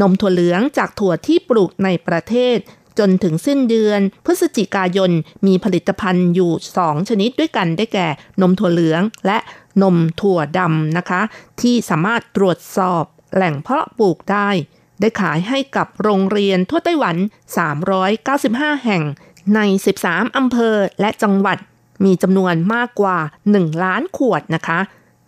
[0.00, 2.56] นมถั่วเหลืองจากถั่วที่ปลูกในประเทศ
[2.98, 5.10] จนถึงสิ้นเดือน พฤศจิกายน
[5.46, 8.08] มีผลิตภัณฑ์อยู่ 2 ชนิดด้วยกันได้แก่
[8.40, 9.38] นมถั่วเหลืองและ
[9.82, 11.20] นมถั่วดำนะคะ
[11.60, 14.48] ที่สามารถตรวจสอบแหล่งเพาะปลูกได้
[15.02, 17.16] ได้ขายให้กับโรงเรียนทั่วไต้หวัน
[18.00, 19.02] 395 แห่ง
[19.54, 19.60] ใน
[19.98, 21.58] 13 อำเภอและจังหวัด
[22.04, 23.18] มีจำนวนมากกว่า
[23.50, 24.80] 1 ล้านขวดนะคะ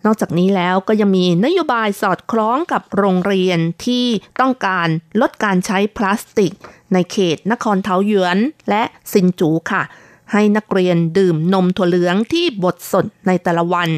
[0.05, 4.05] นอกจากนี้แล้วก็ยังมีนโยบายสอดคล้องกับโรงเรียนที่
[4.41, 4.87] ต้องการ
[5.21, 6.53] ลดการใช้พลาสติก
[6.93, 8.37] ในเขตนครเทาหยวน
[8.69, 9.83] และซินจูค่ะ
[10.31, 13.89] ให้นักเรียนดื่มนมถั่วเหลืองที่บดสดในแต่ละวัน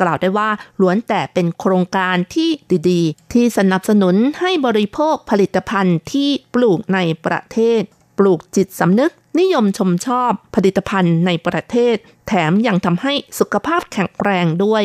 [0.00, 2.50] กล่าวได้ว่าล้วนแต่เป็นโครงการที่
[2.90, 7.82] ดีๆ ที่สนับสนุนให้บริโภคผลิตภัณฑ์ที่ปลูกในประเทศ
[8.18, 14.84] ปลูกจิตสำนึกนิยมชมชอบผลิตภัณฑ์ในประเทศ แถมยังทำให้สุขภาพแข็งแรงด้วย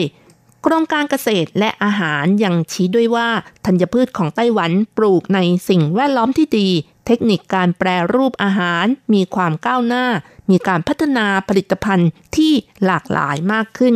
[0.66, 3.30] กรมการเกษตรและอาหารยังชี้ด้วยว่า
[3.66, 5.39] ธัญพืชของไต้หวันปลูกใน
[5.70, 6.70] สิ่งแวดล้อมที่ดี
[7.05, 10.05] เทคนิคการแปรรูปอาหารมีความก้าวหน้า
[10.49, 12.53] มีการพัฒนาผลิตภัณฑ์ที่
[12.86, 13.95] หลากหลายมากขึ้น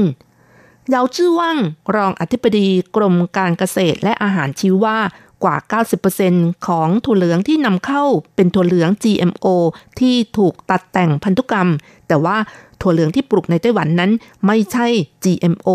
[0.89, 1.57] เยาจื้อว่าง
[1.95, 4.97] รองอธิบดีกรมการเกษตรและอาหารชี้ว่า
[5.43, 5.55] กว่า
[6.11, 8.03] 90%ของถั่วเหลืองที่นำเข้า
[8.35, 9.47] เป็นถั่วเหลือง GMO
[9.99, 11.69] ที่ถูกตัดแต่งพันธุกรรม
[12.07, 12.37] แต่ว่า
[12.81, 14.11] ถั่วเหลืองที่ปลูกในไต้หวันนั้น
[14.45, 14.87] ไม่ใช่
[15.23, 15.69] GMO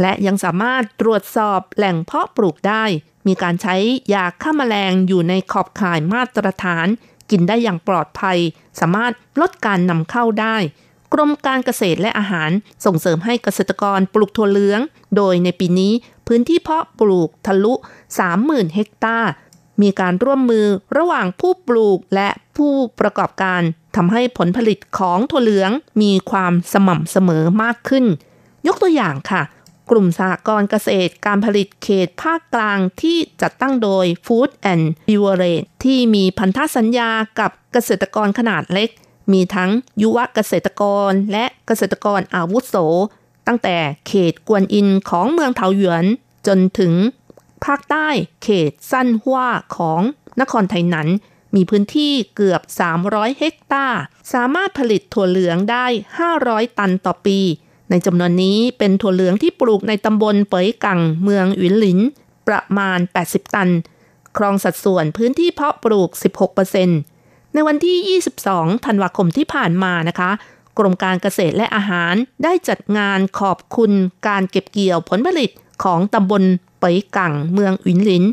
[0.00, 2.84] และยังสามารถตรวจสอบแหล่งเพาะปลูกได้
[3.26, 3.76] มีการใช้
[4.14, 6.86] ยาฆ่ามาแมลงอยู่ในขอบข่ายมาตรฐาน
[7.30, 8.38] กินได้อย่างปลอดภัย
[8.80, 10.56] สามารถลดการนำเข้าได้
[11.12, 12.50] กรมการเกษตรและอาหาร
[12.84, 14.80] ส่งเสริมให้เกษตรกรปลูกถั่วเหลือง
[15.16, 15.92] โดยในปีนี้
[16.26, 17.74] พื้นที่เพาะปลูกทะลุ
[18.24, 19.30] 30,000 เฮกตาร์
[19.82, 23.62] มีการร่วมมือระหว่างผู้ปลูกและผู้ประกอบการ
[23.96, 25.70] ทำให้ผลผลิตของถั่วเหลือง
[26.02, 28.04] มีความสม่ำเสมอมากขึ้น
[28.66, 29.42] ยกตัวอย่างค่ะ
[29.90, 38.90] กลุ่มสหกรณ์เกษตรการผลิตเขตภาคกลางที่จัดตั้งโดย Food and Beverage ที่มีพันธสัญญากับเกษตรกรขนาดเล็ก
[39.32, 39.70] มีทั้ง
[40.02, 42.74] ยุวเกษตรกรและเกษตรกรอาวุโส
[43.46, 43.76] ตั้งแต่
[44.06, 46.04] เขตกวนอินของเมืองเทาหยวน
[46.46, 46.92] จนถึง
[47.64, 48.08] ภาคใต้
[48.42, 49.40] เขตสั้นหัว
[49.76, 50.00] ของ
[50.40, 51.08] นครไทยนั้น
[51.54, 52.62] มีพื้นที่เกือบ
[53.00, 54.00] 300 เฮกตาร์
[54.32, 55.86] สามารถผลิตถั่วเหลืองได้
[56.32, 57.38] 500 ตันต่อปี
[57.90, 61.98] ในจำนวนนี้เป็นถั่วเหลืองที่ปลูกในตำบลเปยกังเมืองหวินหลิน
[62.48, 63.70] ประมาณ 80 ตัน
[64.36, 66.10] ครองสัดส่วนพื้นที่เพาะปลูก
[66.84, 67.09] 16%
[67.54, 70.30] ในวันที่ 22 ธันวาคมที่ผ่านมานะคะ
[70.78, 73.92] กรมการเกษตรและอาหารได้จัดงานขอบคุณ
[74.28, 75.50] การเก็บเกี่ยวผลผลิต
[75.84, 76.42] ของตำบล
[76.78, 78.24] เปยกังเมืองอินหลิน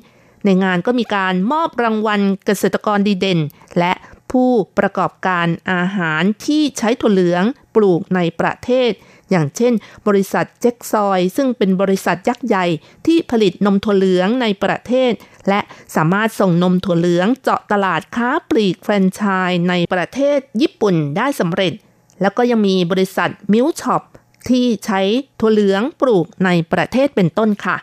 [0.45, 3.39] ในงานก็มีการมอบรางวัลเกษตรกรดีเด่น
[3.79, 3.93] และ
[4.31, 7.43] ผู้ประกอบการอาหารที่ใช้ถั่วเหลือง
[7.75, 8.91] ปลูกในประเทศ
[9.31, 9.73] อย่างเช่น
[10.07, 12.65] บริษัทเจ็กซอย ซึ่งเป็นบริษัทยักษ์ใหญ่
[13.05, 15.11] ที่ผลิตนมถั่วเหลืองในประเทศ
[15.49, 15.59] และ
[15.95, 21.73] สามารถส่งนมถั่วเหลืองเจาะตลาดค้าปลีกแฟรนไชส์ในประเทศญี่ปุ่นได้สำเร็จ
[22.21, 24.01] แล้วก็ยังมีบริษัท Milkshop
[24.49, 25.01] ที่ใช้
[25.39, 27.77] ถั่วเหลืองปลูกในประเทศเป็นต้นค่ะ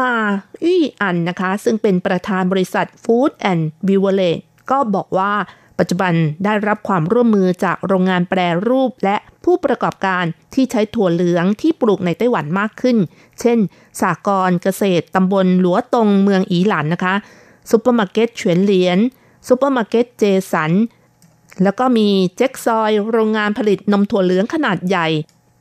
[0.00, 0.14] มา
[0.64, 5.32] อี้อันนะคะ ซึ่งเป็นประธานบริษัท Food and Beverage ก็บอกว่า
[5.78, 6.12] ปัจจุบัน
[6.44, 10.24] ได้รับความร่วมมือจากโรงงานแปรรูปและผู้ประกอบการ
[10.54, 12.96] ที่ใช้ถั่วเหลืองที่ปลูกในไต้หวันมากขึ้น
[13.40, 13.58] เช่น
[14.00, 17.14] สหกรณ์เกษตรตำบลหลัวตงเมืองอีหลันนะคะ
[17.70, 18.98] ซูเปอร์มาร์เก็ตเฉวนเหลียน
[19.48, 20.72] ซูเปอร์มาร์เก็ตเจสัน
[21.62, 25.06] แล้วก็มีเจ็กซอย โรงงานผลิตนมถั่วเหลืองขนาดใหญ่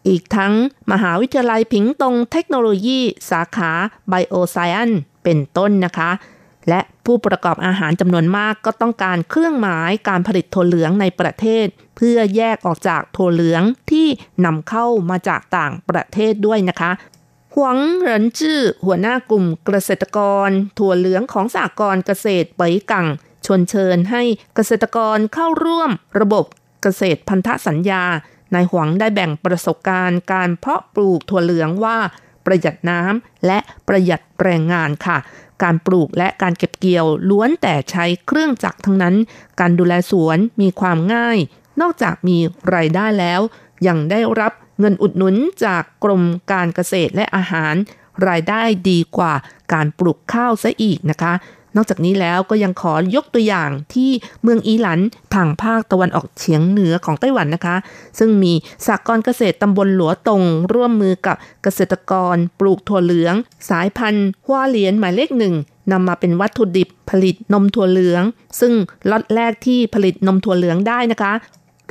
[0.08, 0.54] อีกทั้ง
[0.92, 3.00] มหาวิทยาลัยผิงตงเทคโนโลยี
[3.32, 3.72] สาขา
[4.10, 4.92] Bioscience
[5.24, 6.12] เป็นต้นนะคะ
[6.70, 11.66] และผู้ประกอบอาหารจำนวนมากก็ต้องการเครื่องหมายการผลิตถั่วเหลืองในประเทศ
[11.98, 14.08] เพื่อแยกออกจากถั่วเหลืองที่
[14.46, 16.92] นำเข้ามาจากต่างประเทศด้วยนะคะ
[17.60, 23.08] หวังเหรินจื้อหัวหน้ากลุ่มเกษตรกร ถั่วเหลืองของสากรเกษตรเปยกัง
[23.46, 24.24] ชวนเชิญให้
[24.56, 26.46] เกษตรกรเข้าร่วมระบบ
[26.82, 28.04] เกษตรพันธสัญญา
[28.54, 31.98] นายหวังได้แบ่งประสบการณ์การเพาะปลูกถั่วเหลืองว่า
[32.46, 35.18] ประหยัดน้ำและประหยัดแรงงานค่ะ
[35.64, 39.16] การปลูกและการเก็บเกี่ยวล้วนแต่ใช้เครื่องจักรทั้งนั้น
[39.60, 41.38] การดูแลสวนมีความง่าย
[41.82, 42.38] นอกจากมี
[42.76, 43.42] รายได้แล้ว
[43.88, 47.76] ยังได้รับ เงินอุดหนุนจากกรมการเกษตรและอาหาร
[48.28, 49.34] รายได้ดีกว่า
[49.74, 51.34] การปลูกข้าวซะอีกนะคะ
[51.76, 54.10] นอกจากนี้แล้วก็ยังขอยกตัวอย่างที่
[54.42, 55.00] เมืองอีหลัน
[55.36, 57.76] ทางภาคตะวันออกเฉียงเหนือของไต้หวันนะคะ
[58.20, 58.54] ซึ่งมี
[58.88, 63.34] สากรณ์เกษตรตำบลหลัวตง ร่วมมือกับเกษตรกร ปลูกถั่วเหลือง
[63.70, 65.56] สายพันธุ์ฮวาเหลียนหมายเลขหนึ่ง
[65.92, 68.24] นำมาเป็นวัตถุดิบผลิตนมถั่วเหลือง
[68.60, 68.74] ซึ่ง
[69.10, 71.34] ล็อตแรกที่ผลิตนมถั่วเหลืองได้นะคะ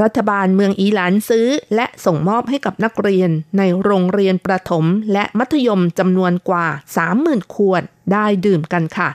[0.02, 6.66] รัฐบาลเมืองอีหลานซื้อ และส่งมอบให้กับนักเรียน ในโรงเรียนประถมและมัธยมจำนวนกว่า
[7.12, 7.82] 30,000 ขวด
[8.12, 9.10] ได้ดื่มกันค่ะ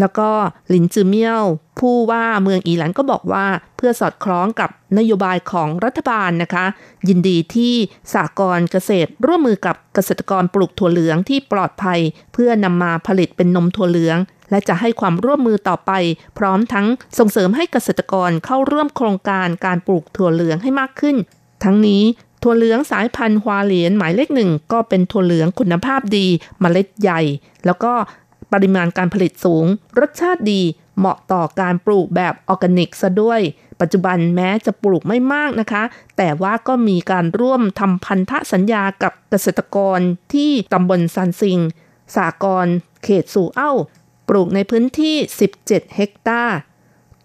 [0.00, 0.30] แล้วก็
[0.68, 1.44] หลินจือเมี่ยว
[1.78, 3.46] ผู้ว่าเมืองอีหลันก็บอกว่า
[3.76, 6.64] เพื่อสอดคล้องกับนโยบายของรัฐบาลนะคะ
[7.08, 7.74] ยินดีที่
[8.14, 12.00] สากรเกษตรร่วมมือกับเกษตรกรปลูกถั่วเหลืองที่ปลอดภัย
[12.32, 14.18] เพื่อนำมาผลิตเป็นนมถั่วเหลือง
[14.50, 15.92] และจะให้ความร่วมมือต่อไป
[16.38, 16.86] พร้อมทั้ง
[17.18, 21.16] ส่งเสริมให้เกษตรกรเข้าร่วมโครงการการปลูกถั่วเหลืองให้มากขึ้น
[21.64, 22.02] ทั้งนี้
[22.42, 26.26] ถั่วเหลืองสายพันธุ์ฮวาเหลียนหมายเลขหนึ่งก็เป็นถั่วเหลืองคุณภาพดี
[26.62, 27.20] มเมล็ดใหญ่
[27.66, 27.92] แล้วก็
[28.52, 29.64] ปริมาณการผลิตสูง
[29.98, 30.62] รสชาติดี
[30.98, 33.40] เหมาะต่อการปลูกแบบออร์แกนิกซะด้วย
[33.80, 35.82] ปัจจุบันแม้จะปลูกไม่มากนะคะ
[36.16, 39.98] แต่ว่าก็มีการร่วมทำพันธสัญญากับเกษตรกร
[40.34, 41.58] ที่ตำบลซันซิง
[42.16, 42.66] สากร
[43.04, 43.72] เขตสู่เอ้า
[44.28, 45.16] ปลูกในพื้นที่
[45.54, 46.56] 17 เฮกตาร์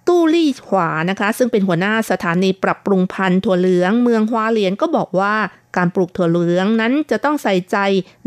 [0.08, 5.36] ตู้ลี่ขวานะคะ ซึ่งเป็นหัวหน้าสถานีปรับปรุงพันธุ์ถั่วเหลืองเมืองฮวาเหลียนก็บอกว่า
[5.78, 7.78] การปลูกถั่วเหลืองนั้นจะต้องใส่ใจ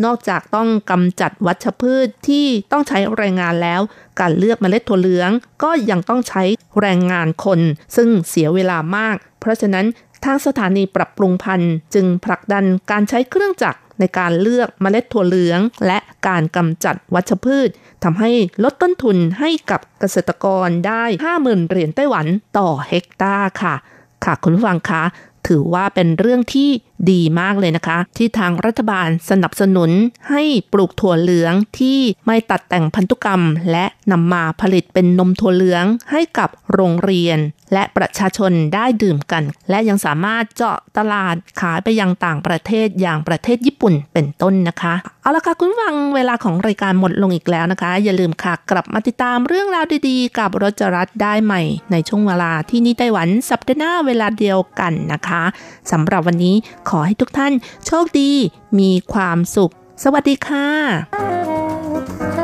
[0.05, 3.81] นอกจากต้องกำจัดวัชพืชที่ต้องใช้แรงงานแล้ว
[4.21, 5.31] การเลือกเมล็ดถั่วเหลือง
[5.63, 6.43] ก็ยังต้องใช้
[6.81, 7.61] แรงงานคน
[7.97, 9.87] ซึ่งเสียเวลามาก เพราะฉะนั้น
[10.25, 17.69] ทางสถานีปรับปรุงพันธุ์จึงผลักดันการใช้เครื่องจักร ในการเลือกเมล็ดถั่วเหลือง และการกำจัดวัชพืช
[18.05, 18.31] ทำให้
[18.65, 21.05] ลดต้นทุนให้กับเกษตรกรได้
[21.37, 22.27] 50,000 เหรียญไต้หวัน
[22.59, 23.75] ต่อเฮกตาร์ค่ะ
[24.25, 25.03] ค่ะคุณผู้ฟังคะ
[25.49, 26.71] ถือว่าเป็นเรื่องที่
[27.11, 29.91] ดีมากเลยนะคะ ที่ทางรัฐบาลสนับสนุน
[30.31, 30.43] ให้
[30.73, 37.39] ปลูกถั่วเหลืองที่ไม่ตัดแต่งพันธุกรรม และนำมาผลิตเป็นนมถั่วเหลืองให้กับโรงเรียน
[37.73, 55.43] และประชาชนได้ดื่มกัน และยังสามารถเจาะตลาดขายไปยังต่างประเทศอย่างประเทศญี่ปุ่นเป็นต้นนะคะ เอาละค่ะคุณฟังเวลาของรายการหมดลงอีกแล้วนะคะ อย่าลืมค่ะกลับมาติดตามเรื่องราวดีๆ กับรจรัสได้ใหม่ ในช่วงเวลาที่นี่ไต้หวันสัปดาห์หน้าเวลาเดียวกันนะคะ
[55.91, 56.55] สำหรับวันนี้
[56.91, 57.53] ขอให้ทุกท่าน
[57.87, 58.31] โชคดี
[58.79, 59.73] มีความสุข
[60.03, 62.44] สวัสดีค่ะ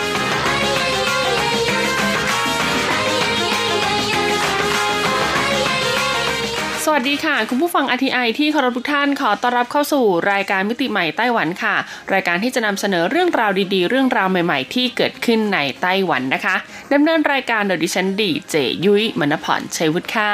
[6.85, 11.75] สวัสดีค่ะ คุณผู้ฟัง RTI ที่เคารพทุกท่านขอต้อนรับเข้าสู่รายการมิติใหม่ไต้หวันค่ะ
[12.13, 16.55] รายการที่จะนำเสนอเรื่องราวดีๆ เรื่องราวใหม่ๆ ที่เกิดขึ้นในไต้หวันนะคะ
[16.93, 18.55] ดำเนินรายการโดยดิฉันดีเจ
[18.85, 20.33] ยุ้ยมณพรชัยวุฒิค่ะ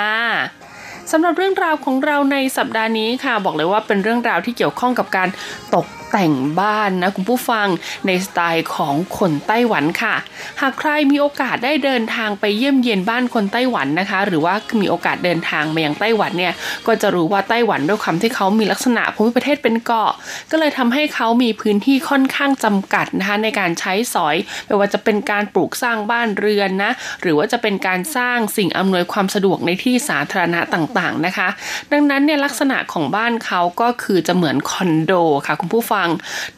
[1.11, 5.29] สำหรับเรื่องราวของเราในสัปดาห์นี้ค่ะ บอกเลยว่าเป็นเรื่องราวที่เกี่ยวข้องกับการ
[5.75, 7.67] ตกแต่งบ้านนะคุณผู้ฟัง
[8.07, 10.15] ในสไตล์ของคนไต้หวันค่ะ
[10.61, 16.53] หากใครมีโอกาสได้เดินทางไปเยี่ยมเยียนบ้านคนไต้หวันนะคะ หรือว่ามีโอกาสเดินทางมายังไต้หวันเนี่ย
[16.87, 20.11] ก็จะรู้ว่าไต้หวันด้วยความที่เขามีลักษณะภูมิประเทศเป็นเกาะ
[20.51, 24.35] ก็เลยทำให้เขามีพื้นที่ค่อนข้างจำกัดนะคะในการใช้สอย
[24.65, 26.91] ไม่ว่าจะเป็นการปลูกสร้างบ้านเรือนนะ
[27.21, 31.47] หรือว่าจะเป็นการสร้างสิ่งอำนวยความสะดวกในที่สาธารณะต่างๆนะคะ
[31.91, 35.13] ดังนั้นเนี่ยลักษณะของบ้านเขาก็คือจะเหมือนคอนโด
[35.47, 35.95] ค่ะคุณผู้ฟัง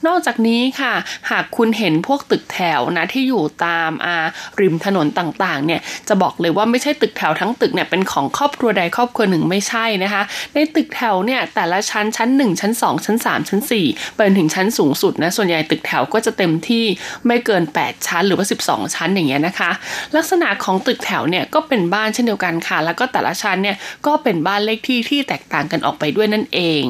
[0.08, 0.94] นอกจากนี้ค่ะ
[1.32, 4.16] หากคุณเห็นพวกตึกแถวนะที่อยู่ตามอา
[4.60, 10.22] ริมถนนต่างๆ เนี่ยจะบอกเลยว่าไม่ใช่ตึกแถวทั้งตึกเนี่ยเป็นของครอบครัวใดครอบครัวหนึ่งไม่ใช่นะคะ
[10.54, 13.60] ในตึกแถวเนี่ยแต่ละชั้นชั้น 1 ชั้น 2 ชั้น 3 ชั้น
[13.90, 16.86] 4ไปถึงชั้นสูงสุดนะส่วนใหญ่ตึกแถวก็จะเต็มที่
[17.28, 19.72] ไม่เกิน 8 ชั้นหรือว่า 12 ชั้นอย่างเงี้ยนะคะ
[20.16, 26.84] ลักษณะของตึกแถวเนี่ยก็เป็นบ้านเช่นเดียวกันค่ะ แล้วก็แต่ละชั้นเนี่ยก็เป็นบ้านเลขที่ที่แตกต่างกันออกไปด้วยนั่นเอง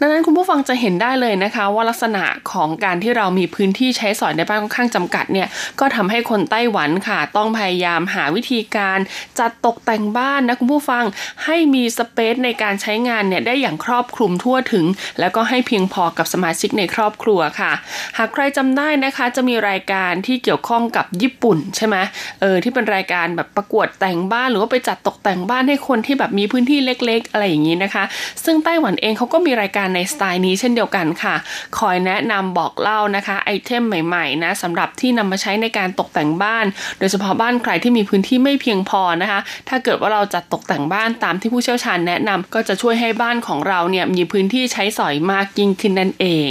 [0.00, 5.48] ดังนั้นคุณผู้ฟังจะเห็นได้เลยนะคะ ว่าลักษณะของการที่เรามีพื้นที่ใช้สอยในบ้านค่อนข้างจำกัดเนี่ย
[5.80, 8.98] ก็ทำให้คนไต้หวันค่ะ ต้องพยายามหาวิธีการ
[9.38, 11.04] จัดตกแต่งบ้านนะคุณผู้ฟัง
[11.44, 14.84] ให้มีสเปซในการใช้งานเนี่ยได้อย่างครอบคลุมทั่วถึง
[15.20, 17.72] แล้วก็ให้เพียงพอกับสมาชิกในครอบครัวค่ะ
[18.18, 21.96] หากใครจำได้นะคะจะมีรายการที่เกี่ยวข้องกับญี่ปุ่นใช่ไหม
[22.40, 28.04] เออที่เป็นรายการแบบประกวดแต่งบ้านหรือว่าไปจัดตกแต่งบ้านให้คนที่แบบมีพื้นที่เล็ก ๆ อะไรอย่างนี้นะคะ
[28.44, 31.34] ซึ่งไต้หวันเองเขาก็มีรายการในสไตล์นี้เช่นเดียวกันค่ะ
[31.78, 36.64] คอยแนะนำบอกเล่านะคะไอเทมใหม่ๆนะสำหรับที่นำมาใช้ในการตกแต่งบ้าน
[36.98, 46.50] โดยเฉพาะบ้านใครที่มีพื้นที่ไม่เพียงพอนะคะ ถ้าเกิดว่าเราจัดตกแต่งบ้านตามที่ผู้เชี่ยวชาญแนะนำก็จะช่วยให้บ้านของเราเนี่ยมีพื้นที่ใช้สอยมากยิ่งขึ้นนั่นเอง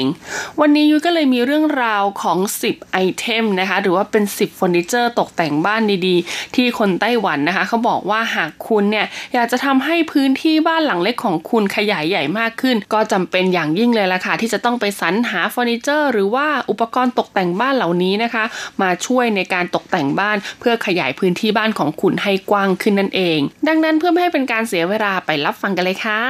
[0.60, 18.44] วันนี้ยุ้ยก็เลยมีเรื่องราวของ 10 item นะคะหรือว่าเป็น 10เฟอร์นิเจอร์ตกแต่งบ้านดีๆ ที่คนไต้หวันนะคะเขาบอกว่าหากคุณเนี่ยอยากจะทำให้พื้นที่บ้านหลังเล็กของคุณขยายใหญ่มากขึ้น ก็จำเป็นอย่างยิ่งเลยละค่ะ ที่จะต้องไปสรรหาเฟอร์นิเจอร์ หรือว่าอุปกรณ์ตกแต่งบ้านเหล่านี้นะคะ
[18.82, 26.22] มาช่วยในการตกแต่งบ้านเพื่อขยายพื้นที่บ้านของคุณให้กว้างขึ้นนั่นเอง ดังนั้นเพื่อไม่ให้เป็นการเสียเวลาไปรับฟังกันเลยค่ะ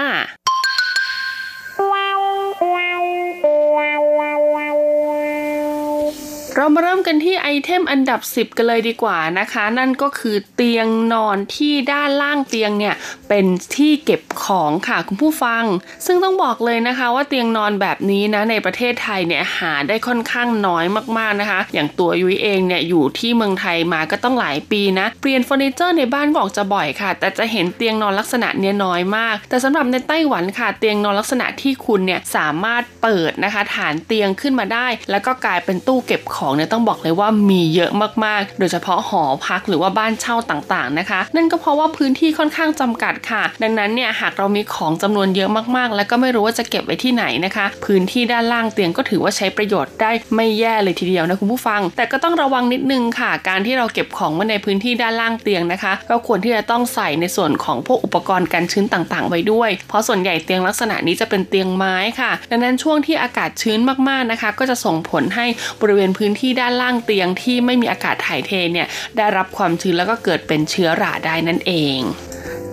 [6.58, 12.96] เรามาเริ่มกันที่ไอเทมอันดับ 10 กันเลยดีกว่านะคะ นั่นก็คือเตียงนอนที่ด้านล่างเตียงเนี่ย
[13.30, 13.46] เป็น
[13.76, 15.64] ที่เก็บของค่ะคุณผู้ฟัง
[16.06, 20.86] ซึ่งต้องบอกเลยนะคะว่าเตียงนอนแบบนี้นะในประเทศไทยเนี่ยหาได้ค่อนข้างน้อย
[21.18, 37.92] มากๆนะคะ อย่างตัวยุ้ยเองเนี่ยอยู่ที่เมืองไทยมาก็ต้องหลายปีนะ เปลี่ยนเฟอร์นิเจอร์ในบ้านก็ออกจะบ่อยค่ะ แต่จะเห็นเตียงนอนลักษณะเนี้ยน้อยมาก แต่สำหรับในไต้หวันค่ะเตียงนอนลักษณะที่คุณเนี่ยสามารถเปิดนะคะฐานเตียงขึ้นมาได้ แล้วก็กลายเป็นตู้เก็บของของเนี่ยต้องบอกเลยว่ามีเยอะ
[38.26, 63.80] มากๆ โดยเฉพาะหอพักหรือว่าบ้านเช่าต่างๆนะคะ นั่นก็เพราะว่าพื้นที่ค่อนข้างจำกัดค่ะ ดังนั้นเนี่ยหากเรามีของจำนวนเยอะมากๆ แล้วก็ไม่รู้ว่าจะเก็บไว้ที่ไหนนะคะ พื้นที่ด้านล่างเตียงก็ถือว่าใช้ประโยชน์ได้ไม่แย่เลยทีเดียวนะคุณผู้ฟัง แต่ก็ต้องระวังนิดนึงค่ะ การที่เราเก็บของไว้ในพื้นที่ด้านล่างเตียงนะคะ ก็ควรที่จะต้องใส่ในส่วนของพวกอุปกรณ์กันชื้นต่างๆ ไว้ด้วย เพราะส่วนใหญ่เตียงลักษณะนี้จะเป็นเตียงไม้ค่ะ ดังนั้นช่วงที่อากาศชื้น
[64.10, 65.46] มากๆนะคะ ก็จะส่งผลให้
[65.82, 72.00] บริเวณพื้นที่ด้านล่างเตียงที่ไม่มีอากาศถ่ายเทเนี่ยได้รับความชื้นแล้วก็เกิดเป็นเชื้อราได้นั่นเอง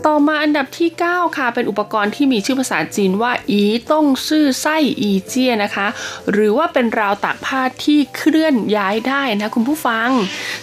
[0.07, 5.86] ต่อมาอันดับที่ 9 ค่ะ เป็นอุปกรณ์ที่มีชื่อภาษาจีนว่า อีต้งซื่อไส้อีเจียนะคะ
[6.32, 10.09] หรือว่าเป็นราวตากผ้าที่เคลื่อนย้ายได้นะคุณผู้ฟัง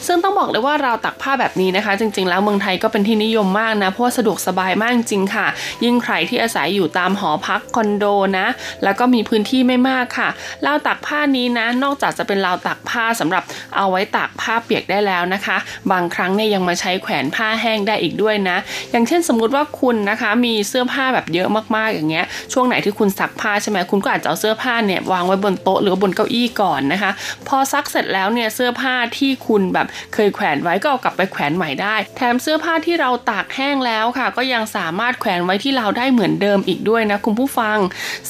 [0.05, 5.47] ซึ่งต้องบอกเลยว่าราวตากผ้าแบบนี้นะคะ จริง ๆ แล้วเมืองไทยก็เป็นที่นิยมมากนะ เพราะสะดวกสบายมากจริงค่ะ
[5.83, 8.05] ยิ่งใครที่อาศัยอยู่ตามหอพักคอนโด
[8.39, 8.47] นะ
[8.83, 10.29] แล้วก็มีพื้นที่ไม่มากค่ะ
[10.65, 13.43] ราวตากผ้านี้นะ นอกจากจะเป็นราวตากผ้าสำหรับ
[13.75, 15.57] เอาไว้ตากผ้าเปียกได้แล้วนะคะ
[15.91, 18.57] บางครั้งเนี่ยยังมาใช้แขวนผ้าแห้งได้อีกด้วยนะ
[18.91, 27.11] อย่างเช่นสมมุติว่าคุณนะคะมีเสื้อผ้าแบบเยอะมากๆอย่างเงี้ยช่วงไหนที่คุณซักผ้าใช่ไหมคุณก็อาจจะเอาเสื้อผ้าเนี่ยวางไว้บนโต๊ะหรือบนเก้าอี้ก่อนนะคะ
[27.47, 37.77] พอซักเสร็จแล้วเนี่ยเสื้อผ้าที่คุณแบบเคยแขวนไว้ก็เอากลับไปแขวนใหม่ได้ แถมเสื้อผ้าที่เราตากแห้งแล้วค่ะ ก็ยังสามารถแขวนไว้ที่เราได้เหมือนเดิมอีกด้วยนะคุณผู้ฟัง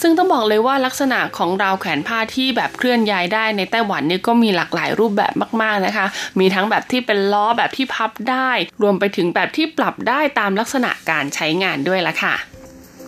[0.02, 6.06] ซึ่งต้องบอกเลยว่าลักษณะของราวแขวนผ้าที่แบบเคลื่อนย้ายได้ในไต้หวันนี่ก็มีหลากหลายรูปแบบมาก ๆนะคะ
[6.39, 8.50] มีทั้งแบบที่เป็นล้อแบบที่พับได้
[8.82, 12.36] รวมไปถึงแบบที่ปรับได้ตามลักษณะการใช้งานด้วยละค่ะ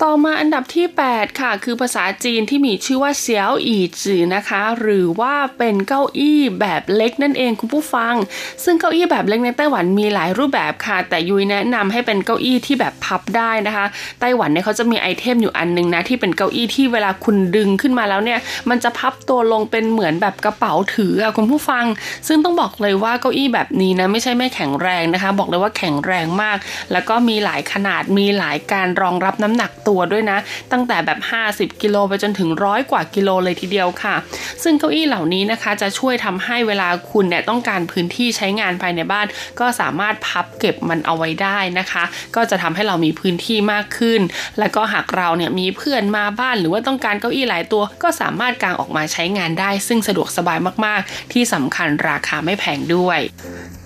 [0.05, 8.15] ต่อมาอันดับที่ 8 ค่ะ คือภาษาจีนที่มีชื่อว่าเซียวอีจือนะคะ หรือว่าเป็นเก้าอี้แบบเล็กนั่นเองคุณผู้ฟัง
[8.63, 13.85] ซึ่งเก้าอี้แบบเล็กในไต้หวันมีหลายรูปแบบค่ะ แต่ยุ้ยแนะนำให้เป็นเก้าอี้ที่แบบพับได้นะคะ
[14.19, 18.39] ไต้หวันเนี่ยเขาจะมีไอเทมอยู่อันนึงนะที่เป็นเก้าอี้ที่เวลาคุณดึงขึ้นมาแล้วเนี่ย
[18.69, 21.85] มันจะพับตัวลงเป็นเหมือนแบบกระเป๋าถืออะคุณผู้ฟัง
[22.27, 26.57] ซึ่งต้องบอกเลยว่าเก้าอี้แบบนี้นะไม่ใช่ไม่แข็งแรงนะคะ บอกเลยว่าแข็งแรงมาก
[26.91, 30.37] แล้วก็มีหลายขนาดมีหลายการรองรับน้ำหนักตัวัวด้วยนะ
[30.71, 31.19] ตั้งแต่แบบ
[31.51, 34.15] 50 กิโลไปจนถึงร้อยกว่ากิโลเลยทีเดียวค่ะ
[34.63, 39.25] ซึ่งเก้าอี้เหล่านี้นะคะ จะช่วยทำให้เวลาคุณเนี่ยต้องการพื้นที่ใช้งานภายในบ้าน
[39.59, 42.03] ก็สามารถพับเก็บมันเอาไว้ได้นะคะ
[42.35, 44.21] ก็จะทำให้เรามีพื้นที่มากขึ้น
[44.59, 53.19] แล้วก็หากเราเนี่ยมีเพื่อนมาบ้านหรือว่าต้องการเก้าอี้หลายตัว ก็สามารถกางออกมาใช้งานได้ ซึ่งสะดวกสบายมาก ๆ ที่สำคัญราคาไม่แพงด้วย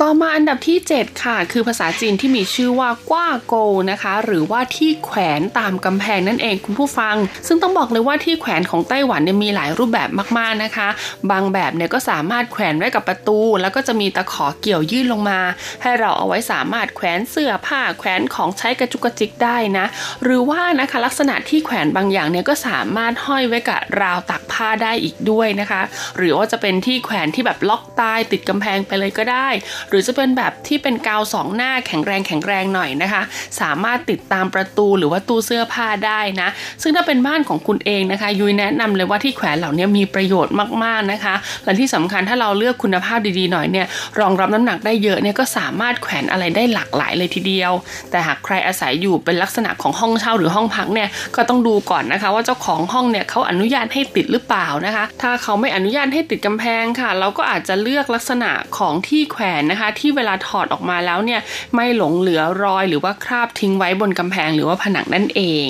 [0.06, 3.56] ต่อมาอันดับที่ 7 ค่ะ คือภาษาจีนที่มีชื่อว่ากว้าโก
[3.92, 7.16] นะคะ หรือว่าที่แขวนตามกำแพงนั่นเองคุณผู้ฟัง
[7.48, 10.88] ซึ่งต้องบอกเลยว่าที่แขวนของไต้หวันเนี่ยมีหลายรูปแบบมากๆนะคะ
[11.32, 15.40] บางแบบเนี่ยก็สามารถแขวนไว้กับประตู แล้วก็จะมีตะขอเกี่ยวยื่นลงมา
[15.82, 19.86] ให้เราเอาไว้สามารถแขวนเสื้อผ้าแขวนของใช้กระจุกกระจิกได้นะ
[20.24, 25.82] หรือว่านะคะลักษณะที่แขวนบางอย่างเนี่ยก็สามารถห้อยไว้กับราวตักผ้าได้อีกด้วยนะคะ
[26.18, 29.50] หรือว่าจะเป็นที่แขวนที่แบบล็อกตายติดกำแพงไปเลยก็ได้
[29.94, 33.22] หรือจะเป็นแบบที่เป็นกาวสองหน้าแข็งแรงแข็งแรงหน่อยนะคะ
[33.62, 36.50] สามารถติดตามประตูหรือว่าตู้เสื้อผ้าได้นะ
[36.82, 43.88] ซึ่งถ้าเป็นบ้านของคุณเองนะคะ ยุ้ยแนะนำเลยว่าที่แขวนเหล่านี้มีประโยชน์มากๆนะคะ และที่สำคัญถ้าเราเลือกคุณภาพดีๆหน่อยเนี่ย
[44.20, 47.72] รองรับน้ำหนักได้เยอะเนี่ยก็สามารถแขวนอะไรได้หลากหลายเลยทีเดียว
[48.12, 61.42] แต่หากใครอาศัยอยู่เป็นลักษณะของห้องเช่าหรือห้องพักเนี่ยก็ต้องดูก่อนนะคะ ว่าเจ้าของห้องเนี่ยเขาอนุญาตให้ติดหรือเปล่านะคะ ถ้าเขาไม่อนุญาตให้ติดกำแพงค่ะ เราก็อาจจะเลือกลักษณะของที่แขวนนะคะ ที่เวลาถอดออกมาแล้วเนี่ย
[61.76, 65.70] ไม่หลงเหลือรอยหรือว่าคราบทิ้งไว้บนกำแพงหรือว่าผนังนั่นเอง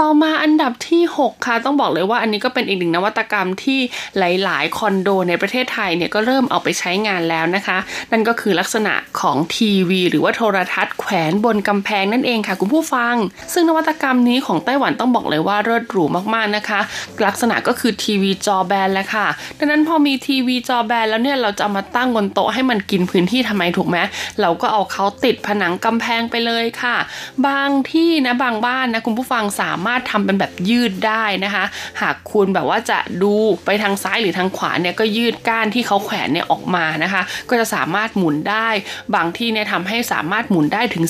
[0.00, 3.80] ต่อมาอันดับที่ 6 ค่ะ ต้องบอกเลยว่าอันนี้ก็เป็นอีกหนึ่งนวัตกรรมที่
[4.18, 7.78] หลาย ๆ คอนโดในประเทศไทยเนี่ยก็เริ่มเอาไปใช้งานแล้วนะคะ
[8.12, 13.14] นั่นก็คือลักษณะของทีวี หรือว่าโทรทัศน์แขวนบนกำแพงนั่นเองค่ะคุณผู้ฟัง
[13.52, 16.80] ซึ่งนวัตกรรมนี้ของไต้หวันต้องบอกเลยว่าเลิศหรูมาก ๆ นะคะ
[17.26, 19.26] ลักษณะก็คือทีวีจอแบนแหละค่ะ
[19.58, 23.98] ดังนั้นพอมีทีวีจอแบนแล้วเนี่ยเราจะเอามาตั้งบนโต๊ะให้มันกินพื้นที่ทำไมถูกไหม
[24.40, 26.96] เราก็เอาเขาติดผนังกำแพงไปเลยค่ะ
[27.46, 31.64] บางที่นะบางบ้านนะคุณผู้ฟังสามารถารถทำเป็นแบบยืดได้นะคะ
[32.00, 33.34] หากคุณแบบว่าจะดู
[33.64, 38.68] ไปทางซ้ายหรือทางขวาเนี่ยก็ยืดก้านที่เขาแขวนเนี่ยออกมานะคะ ก็จะสามารถหมุนได้
[39.14, 41.04] บางที่เนี่ยทำให้สามารถหมุนได้ถึง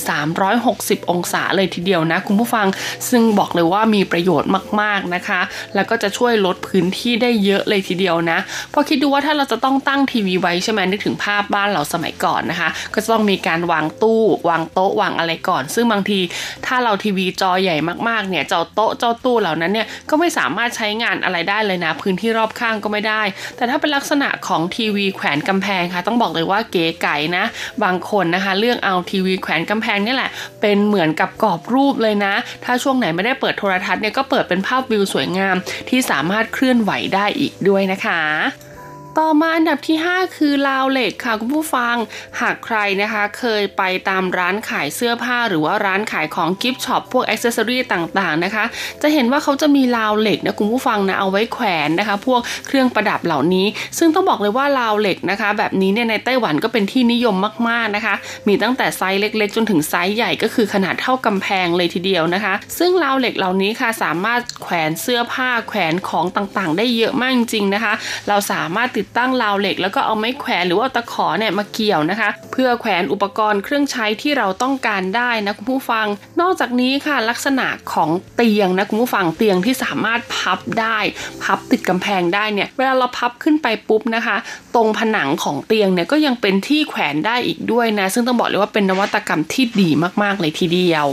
[0.53, 2.67] 360 องศาเลยทีเดียวนะคุณผู้ฟัง
[3.09, 4.49] ซึ่งบอกเลยว่ามีประโยชน์
[4.81, 5.41] มากๆนะคะ
[5.75, 8.39] แล้วก็จะช่วยลดพื้นที่ได้เยอะเลยทีเดียวนะ
[8.73, 16.19] พอคิดดูว่าถ้าเราจะต้องตั้งทีวีไว้ใช่ไหมนึกถึงภาพบ้านเราสมัยก่อนนะคะ ก็จะต้องมีการวางตู้ วางโต๊ะวางอะไรก่อน ซึ่งบางที
[16.65, 17.77] ถ้าเราทีวีจอใหญ่
[18.07, 23.21] มากๆเนี่ยจ้าโต๊ะเจ้าตู้เหล่านั้นเนี่ยก็ไม่สามารถใช้งานอะไรได้เลยนะ พื้นที่รอบข้างก็ไม่ได้
[23.55, 27.45] แต่ถ้าเป็นลักษณะของทีวีแขวนกำแพงค่ะ ต้องบอกเลยว่าเก๋ไก๋นะ
[27.83, 30.31] บางคนนะคะเลือกเอาทีวีแขวนกำแพงนี่แหละ
[30.61, 32.33] เป็นเหมือนกับกรอบรูปเลยนะ
[32.65, 35.55] ถ้าช่วงไหนไม่ได้เปิดโทรทัศน์เนี่ยก็เปิดเป็นภาพวิวสวยงาม
[35.89, 38.70] ที่สามารถเคลื่อนไหวได้อีกด้วยนะคะ
[39.19, 41.95] ต่อมาอันดับที่ 5 คือราวเหล็กค่ะคุณผู้ฟัง
[42.41, 48.65] หากใครนะคะเคยไปตามร้านขายเสื้อผ้า หรือว่าร้านขายของ gift shop พวก accessory ต่างๆนะคะ
[49.01, 57.35] จะเห็นว่าเขาจะมีราวเหล็กนะคุณผู้ฟังนะเอาไว้แขวนนะคะ พวกเครื่องประดับเหล่านี้ ซึ่งต้องบอกเลยว่าราวเหล็กนะคะ แบบนี้เนี่ยในไต้หวันก็เป็นที่นิยม
[57.69, 58.15] มากๆนะคะ
[58.47, 67.93] มีตั้งแต่ไซส์เล็กๆ จนถึงไซส์ใหญ่ก็คือขนาดเท่ากำแพงเลยทีเดียวนะคะ ซึ่งราวเหล็กเหล่านี้ค่ะสามารถแขวนเสื้อผ้าแขวนของต่างๆ ได้เยอะมากจริงๆนะคะ
[68.29, 76.07] เราสามารถติดติดตั้งราวเหล็ก แล้วก็เอาไม้แขวนหรือว่าตะขอเนี่ยมาเกี่ยวนะคะ เพื่อแขวนอุปกรณ์เครื่องใช้ที่เราต้องการได้นะคุณผู้ฟัง
[76.41, 80.97] นอกจากนี้ค่ะลักษณะของเตียงนะคุณผู้ฟังเตียงที่สามารถพับได้
[81.43, 84.37] พับติดกำแพงได้เนี่ยเวลาเราพับขึ้นไปปุ๊บนะคะ
[84.75, 89.89] ตรงผนังของเตียงเนี่ยก็ยังเป็นที่แขวนได้อีกด้วยนะ ซึ่งต้องบอกเลยว่าเป็นนวัตกรรมที่ดี
[90.23, 91.07] มากๆเลยทีเดียว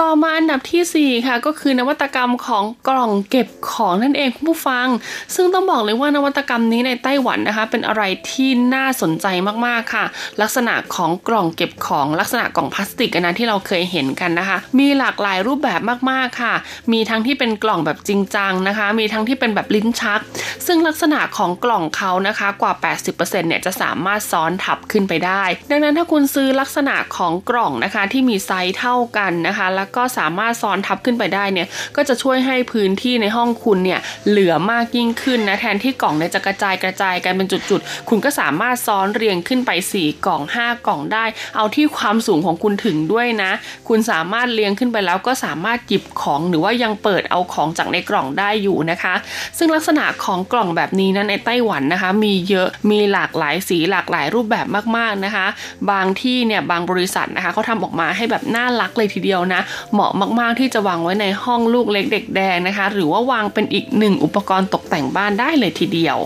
[0.00, 4.86] ต่อมาอันดับที่ 4 ค่ะก็คือนวัตกรรมของกล่องเก็บของนั่นเองคุณผู้ฟัง
[5.34, 9.26] ซึ่งต้องบอกเลยว่านวัตกรรมนี้ในไต้หวันนะคะ เป็นอะไรที่น่าสนใจ
[9.66, 10.04] มากๆค่ะ
[10.40, 15.80] ลักษณะของกล่องเก็บของลักษณะกล่องพลาสติกนะที่เราเคยเห็นกันนะคะ มีหลากหลายรูปแบบ
[16.10, 16.54] มากๆค่ะ
[16.92, 20.20] มีทั้งที่เป็นกล่องแบบจริงจังนะคะ มีทั้งที่เป็นแบบลิ้นชัก
[20.66, 22.72] ซึ่งลักษณะของกล่องเขานะคะกว่า
[23.06, 41.24] 80%เนี่ยจะสามารถซ้อนทับขึ้นไปได้ ดังนั้นถ้าคุณซื้อลักษณะของกล่องนะคะที่มีไซส์เท่ากันนะคะแล้วก็สามารถซ้อนทับขึ้นไปได้เนี่ยก็จะช่วยให้พื้นที่ในห้องคุณเนี่ยเหลือมากยิ่งขึ้นนะแทนที่กล่องเนี่ยจะกระจายกระจายกันเป็นจุดๆ คุณก็สามารถซ้อนเรียงขึ้นไป 4 กล่อง 5 กล่องได้
[41.56, 43.50] เอาที่ความสูงของคุณถึงด้วยนะ
[43.88, 49.14] คุณสามารถเรียงขึ้นไปแล้วก็สามารถหยิบของหรือว่ายังเปิดเอาของจากในกล่องได้อยู่นะคะ
[49.58, 54.66] ซึ่งลักษณะของกล่องแบบนี้นะในไต้หวันนะคะ มีเยอะมีหลากหลายสีหลากหลายรูปแบบ
[54.96, 55.46] มากๆนะคะ
[55.90, 59.60] บางที่เนี่ยบางบริษัทนะคะเขาทำออกมาให้แบบน่ารักเลยทีเดียวนะ
[59.92, 66.18] เหมาะมากๆที่จะวางไว้ในห้องลูกเล็กเด็กแดงนะคะ หรือว่าวางเป็นอีกหนึ่งอุปกรณ์ตกแต่งบ้านได้เลยทีเดียว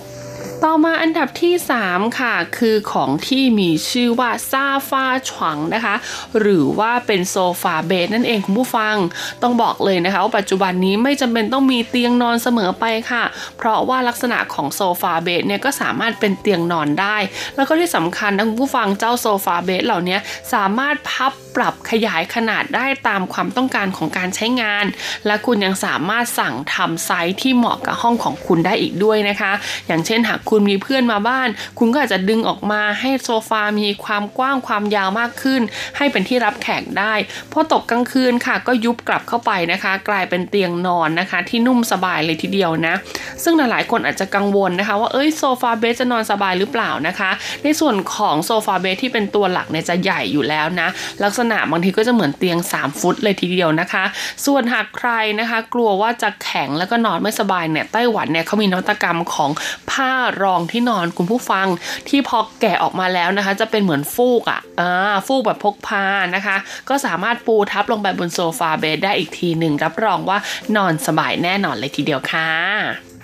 [0.64, 5.94] ต่อมาอันดับที่ 3 ค่ะ คือของที่มีชื่อว่าซาฟาฉวังนะคะ
[6.40, 8.96] หรือว่าเป็นโซฟาเบดนั่นเองคุณผู้ฟัง
[9.42, 13.24] ต้องบอกเลยนะคะว่าปัจจุบันนี้ไม่จำเป็นต้องมีเตียงนอนเสมอไปค่ะ
[13.56, 17.16] เพราะว่าลักษณะของโซฟาเบดเนี่ยก็สามารถเป็นเตียงนอนได้
[17.56, 20.18] แล้วก็ที่สำคัญนะคุณผู้ฟังเจ้า sofa bed เหล่านี้
[20.54, 24.84] สามารถพับ ปรับขยายขนาดได้ตามความต้องการของการใช้งาน
[25.26, 29.52] และคุณยังสามารถสั่งทำไซส์ที่เหมาะกับห้องของคุณได้อีกด้วยนะคะ
[29.86, 31.48] อย่างเช่นหากคุณมีเพื่อนมาบ้าน
[31.78, 35.62] คุณก็อาจจะดึงออกมาให้โซฟามีความกว้างความยาวมากขึ้น
[35.96, 37.14] ให้เป็นที่รับแขกได้
[37.52, 42.94] พอตกกลางคืนค่ะ ก็ยุบกลับเข้าไปนะคะ กลายเป็นเตียงนอนนะคะ ที่นุ่มสบายเลยทีเดียวนะ
[43.42, 47.30] ซึ่งหลายๆคนอาจจะกังวลนะคะ ว่าเอ้ย sofa bed จะนอนสบายหรือเปล่านะคะ
[47.62, 50.88] ในส่วนของ sofa bed ที่เป็นตัวหลักเนี่ยจะใหญ่อยู่แล้วนะ
[51.22, 54.04] ลักษณะบางทีก็จะเหมือนเตียง 3 ฟุตเลยทีเดียวนะคะ
[54.46, 59.50] ส่วนหากใครนะคะ กลัวว่าจะแข็งแล้วก็นอนไม่สบายเนี่ยไต้หวันเนี่ยเขามีนวัตกรรมของ
[59.90, 61.66] ผ้ารองที่นอนคุณผู้ฟัง
[62.08, 66.56] ที่พอแกะออกมาแล้วนะคะ จะเป็นเหมือนฟูกอะ่ะอ่าฟูกแบบพกพานะคะ
[66.88, 70.38] ก็สามารถปูทับลงไปบน sofa bed ได้อีกทีหนึ่งรับรองว่า
[70.76, 73.17] นอนสบายแน่นอนเลยทีเดียวค่ะ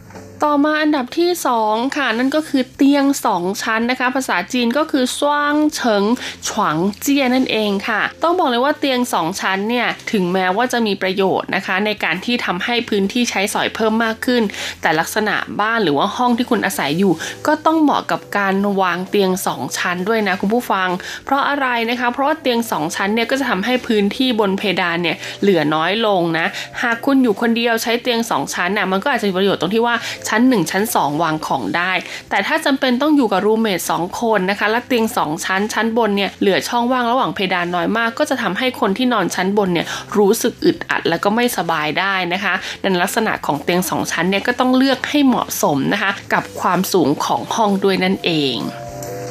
[0.49, 1.30] ต่อมาอันดับที่
[1.64, 6.05] 2 ค่ะ นั่นก็คือเตียง 2 ชั้นนะคะ ภาษาจีนก็คือสว่างเฉิง
[6.49, 14.42] ฉวางเจียนั่นเองค่ะ ต้องบอกเลยว่าเตียง 2 ชั้นเนี่ยถึงแม้ว่าจะมีประโยชน์นะคะ ในการที่ทำให้พื้นที่ใช้สอยเพิ่มมากขึ้น
[14.82, 17.12] แต่ลักษณะบ้านหรือว่าห้องที่คุณอาศัยอยู่
[17.47, 20.88] ก็ต้องเหมาะกับการวางเตียง 2 ชั้นด้วยนะคุณผู้ฟัง
[21.24, 26.47] เพราะอะไรนะคะ เพราะว่าเตียง 2 ชั้นเนี่ยก็จะทำให้พื้นที่บนเพดานเนี่ยเหลือน้อยลงนะ
[26.82, 29.97] หากคุณอยู่คนเดียวใช้เตียง 2 ชั้นน่ะมันก็อาจจะมีประโยชน์ตรงที่ว่า
[30.35, 31.93] ชั้น 1 ชั้น 2 วางของได้
[32.30, 39.87] แต่ถ้าจำเป็นต้องอยู่กับรูเมทสองคนนะคะและเตียง2 ชั้นชั้นบนเนี่ยเหลือช่องว่างระหว่างเพดานน้อยมาก ก็จะทำให้คนที่นอนชั้นบนเนี่ย
[40.18, 42.55] รู้สึกอึดอัดแล้วก็ไม่สบายได้นะคะ
[42.85, 48.57] ดังลักษณะของเตียง 2 ชั้นเนี่ยก็ต้องเลือกให้เหมาะสมนะคะ กับความสูงของห้องด้วยนั่นเอง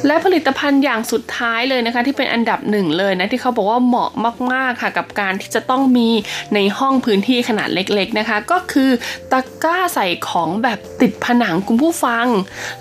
[0.06, 4.10] และผลิตภัณฑ์อย่างสุดท้ายเลยนะคะ ที่เป็นอันดับหนึ่งเลยนะที่เขาบอกว่าเหมาะ
[4.52, 6.08] มากๆค่ะ กับการที่จะต้องมี
[6.54, 8.90] ในห้องพื้นที่ขนาดเล็กๆนะคะ ก็คือ
[9.32, 12.26] ตะกร้าใส่ของแบบติดผนังคุณผู้ฟัง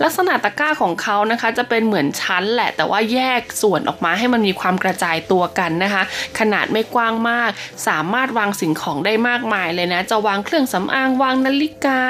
[0.04, 6.04] ลักษณะตะกร้าของเขานะคะ จะเป็นเหมือนชั้นแหละ แต่ว่าแยกส่วนออกมาให้มันมีความกระจายตัวกันนะคะ
[6.40, 7.50] ขนาดไม่กว้างมาก
[7.88, 12.02] สามารถวางสิ่งของได้มากมายเลยนะ จะวางเครื่องสำอางวางนาฬิกา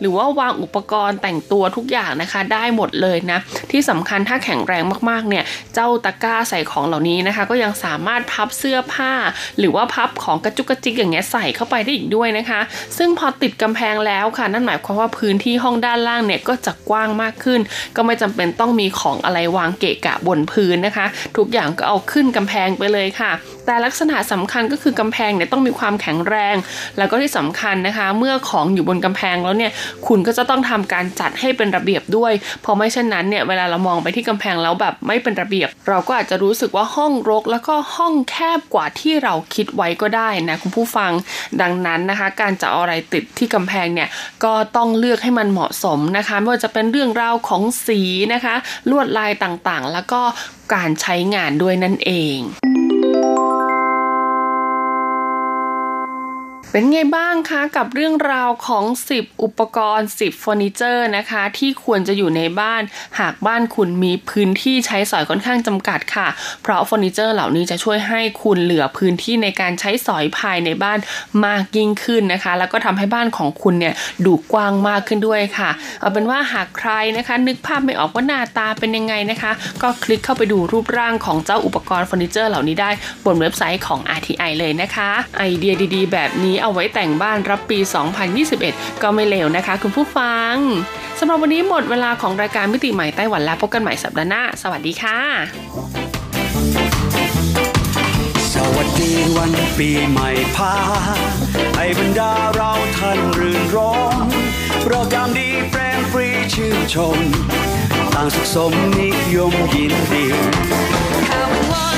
[0.00, 3.38] หรือว่าวางอุปกรณ์แต่งตัวทุกอย่างนะคะ ได้หมดเลยนะ
[3.70, 5.44] ที่สำคัญถ้าแข็งแรงมากๆเนี่ย
[5.74, 9.12] เจ้าตะกร้าใส่ของเหล่านี้นะคะ ก็ยังสามารถพับเสื้อผ้า
[9.58, 12.60] หรือว่าพับของกระจุกกระจิกอย่างเงี้ยใส่เข้าไปได้อีกด้วยนะคะ
[12.98, 17.60] ซึ่งพอติดกำแพงแล้วค่ะ นั่นหมายความว่าพื้นที่ห้องด้านล่างเนี่ยก็จะกว้างมากขึ้น
[17.96, 21.06] ก็ไม่จำเป็นต้องมีของอะไรวางเกะกะบนพื้นนะคะ
[21.36, 23.32] ทุกอย่างก็เอาขึ้นกำแพงไปเลยค่ะ
[23.66, 26.56] แต่ลักษณะสำคัญก็คือกำแพงเนี่ยต้องมีความแข็งแรง
[26.98, 29.72] แล้วก็ที่สำคัญนะคะ เมื่อของอยู่บนกำแพงแล้วเนี่ย
[30.06, 32.32] คุณก็จะต้องทำการจัดให้เป็นระเบียบด้วย
[32.62, 41.12] เพราะไม่เช่นนั้นเนี่ยเวลาเรามองไปที่กำแพงแล้วแบบไม่เป็นระเบียบ เราก็อาจจะรู้สึกว่าห้องรก แล้วก็ห้องแคบกว่าที่เราคิดไว้ก็ได้นะคุณผู้ฟัง
[41.60, 44.08] ดังนั้นนะคะ การจะเอาอะไรติดที่กำแพงเนี่ย
[44.44, 48.00] ก็ต้องเลือกให้มันเหมาะสมนะคะไม่ว่าจะเป็นเรื่องราวของสี
[48.34, 48.54] นะคะ
[48.90, 50.20] ลวดลายต่างๆ แล้วก็
[50.74, 52.38] การใช้งานด้วยนั่นเอง
[56.74, 62.82] เป็นไงบ้างคะกับเรื่องราวของ 10 อุปกรณ์ 10เฟอร์นิเจอร์นะคะ ที่ควรจะอยู่ในบ้าน
[63.20, 66.28] หากบ้านคุณมีพื้นที่ใช้สอยค่อนข้างจำกัดค่ะ
[66.62, 70.98] เพราะเฟอร์นิเจอร์เหล่านี้จะช่วยให้คุณเหลือพื้นที่ในการใช้สอยภายในบ้าน
[71.46, 73.94] มากยิ่งขึ้นนะคะ แล้วก็ทำให้บ้านของคุณเนี่ย
[74.26, 75.70] ดูกว้างมากขึ้นด้วยค่ะ
[76.00, 79.52] เอาเป็นว่าหากใครนะคะนึกภาพไม่ออกว่าหน้าตาเป็นยังไงนะคะ
[79.82, 82.90] ก็คลิกเข้าไปดูรูปร่างของเจ้าอุปกรณ์เฟอร์นิเจอร์เหล่านี้ได้
[83.24, 87.78] บนเว็บไซต์ของ RTI เลยนะคะ ไอเดียดี ๆ แบบนี้เอาไว้แต่งบ้านรับปี
[88.40, 90.54] 2021 ก็ไม่เลวนะคะ คุณผู้ฟัง
[91.18, 95.18] สำหรับวันนี้หมดเวลาของรายการมิติใหม่ไต้หวันแล้วพบกันใหม่สัปดาห์หน้า สวัสดีค่ะ
[98.54, 100.74] สวัสดีวันปีใหม่พา
[101.76, 103.78] ให้บรรดาเราท่านรื่นร
[104.24, 104.26] ม
[104.88, 107.18] เรากามดีแปรมปรีชื่นชม
[108.14, 110.24] ต่างสุขสมนิยมยินดี
[111.30, 111.54] Have
[111.88, 111.91] a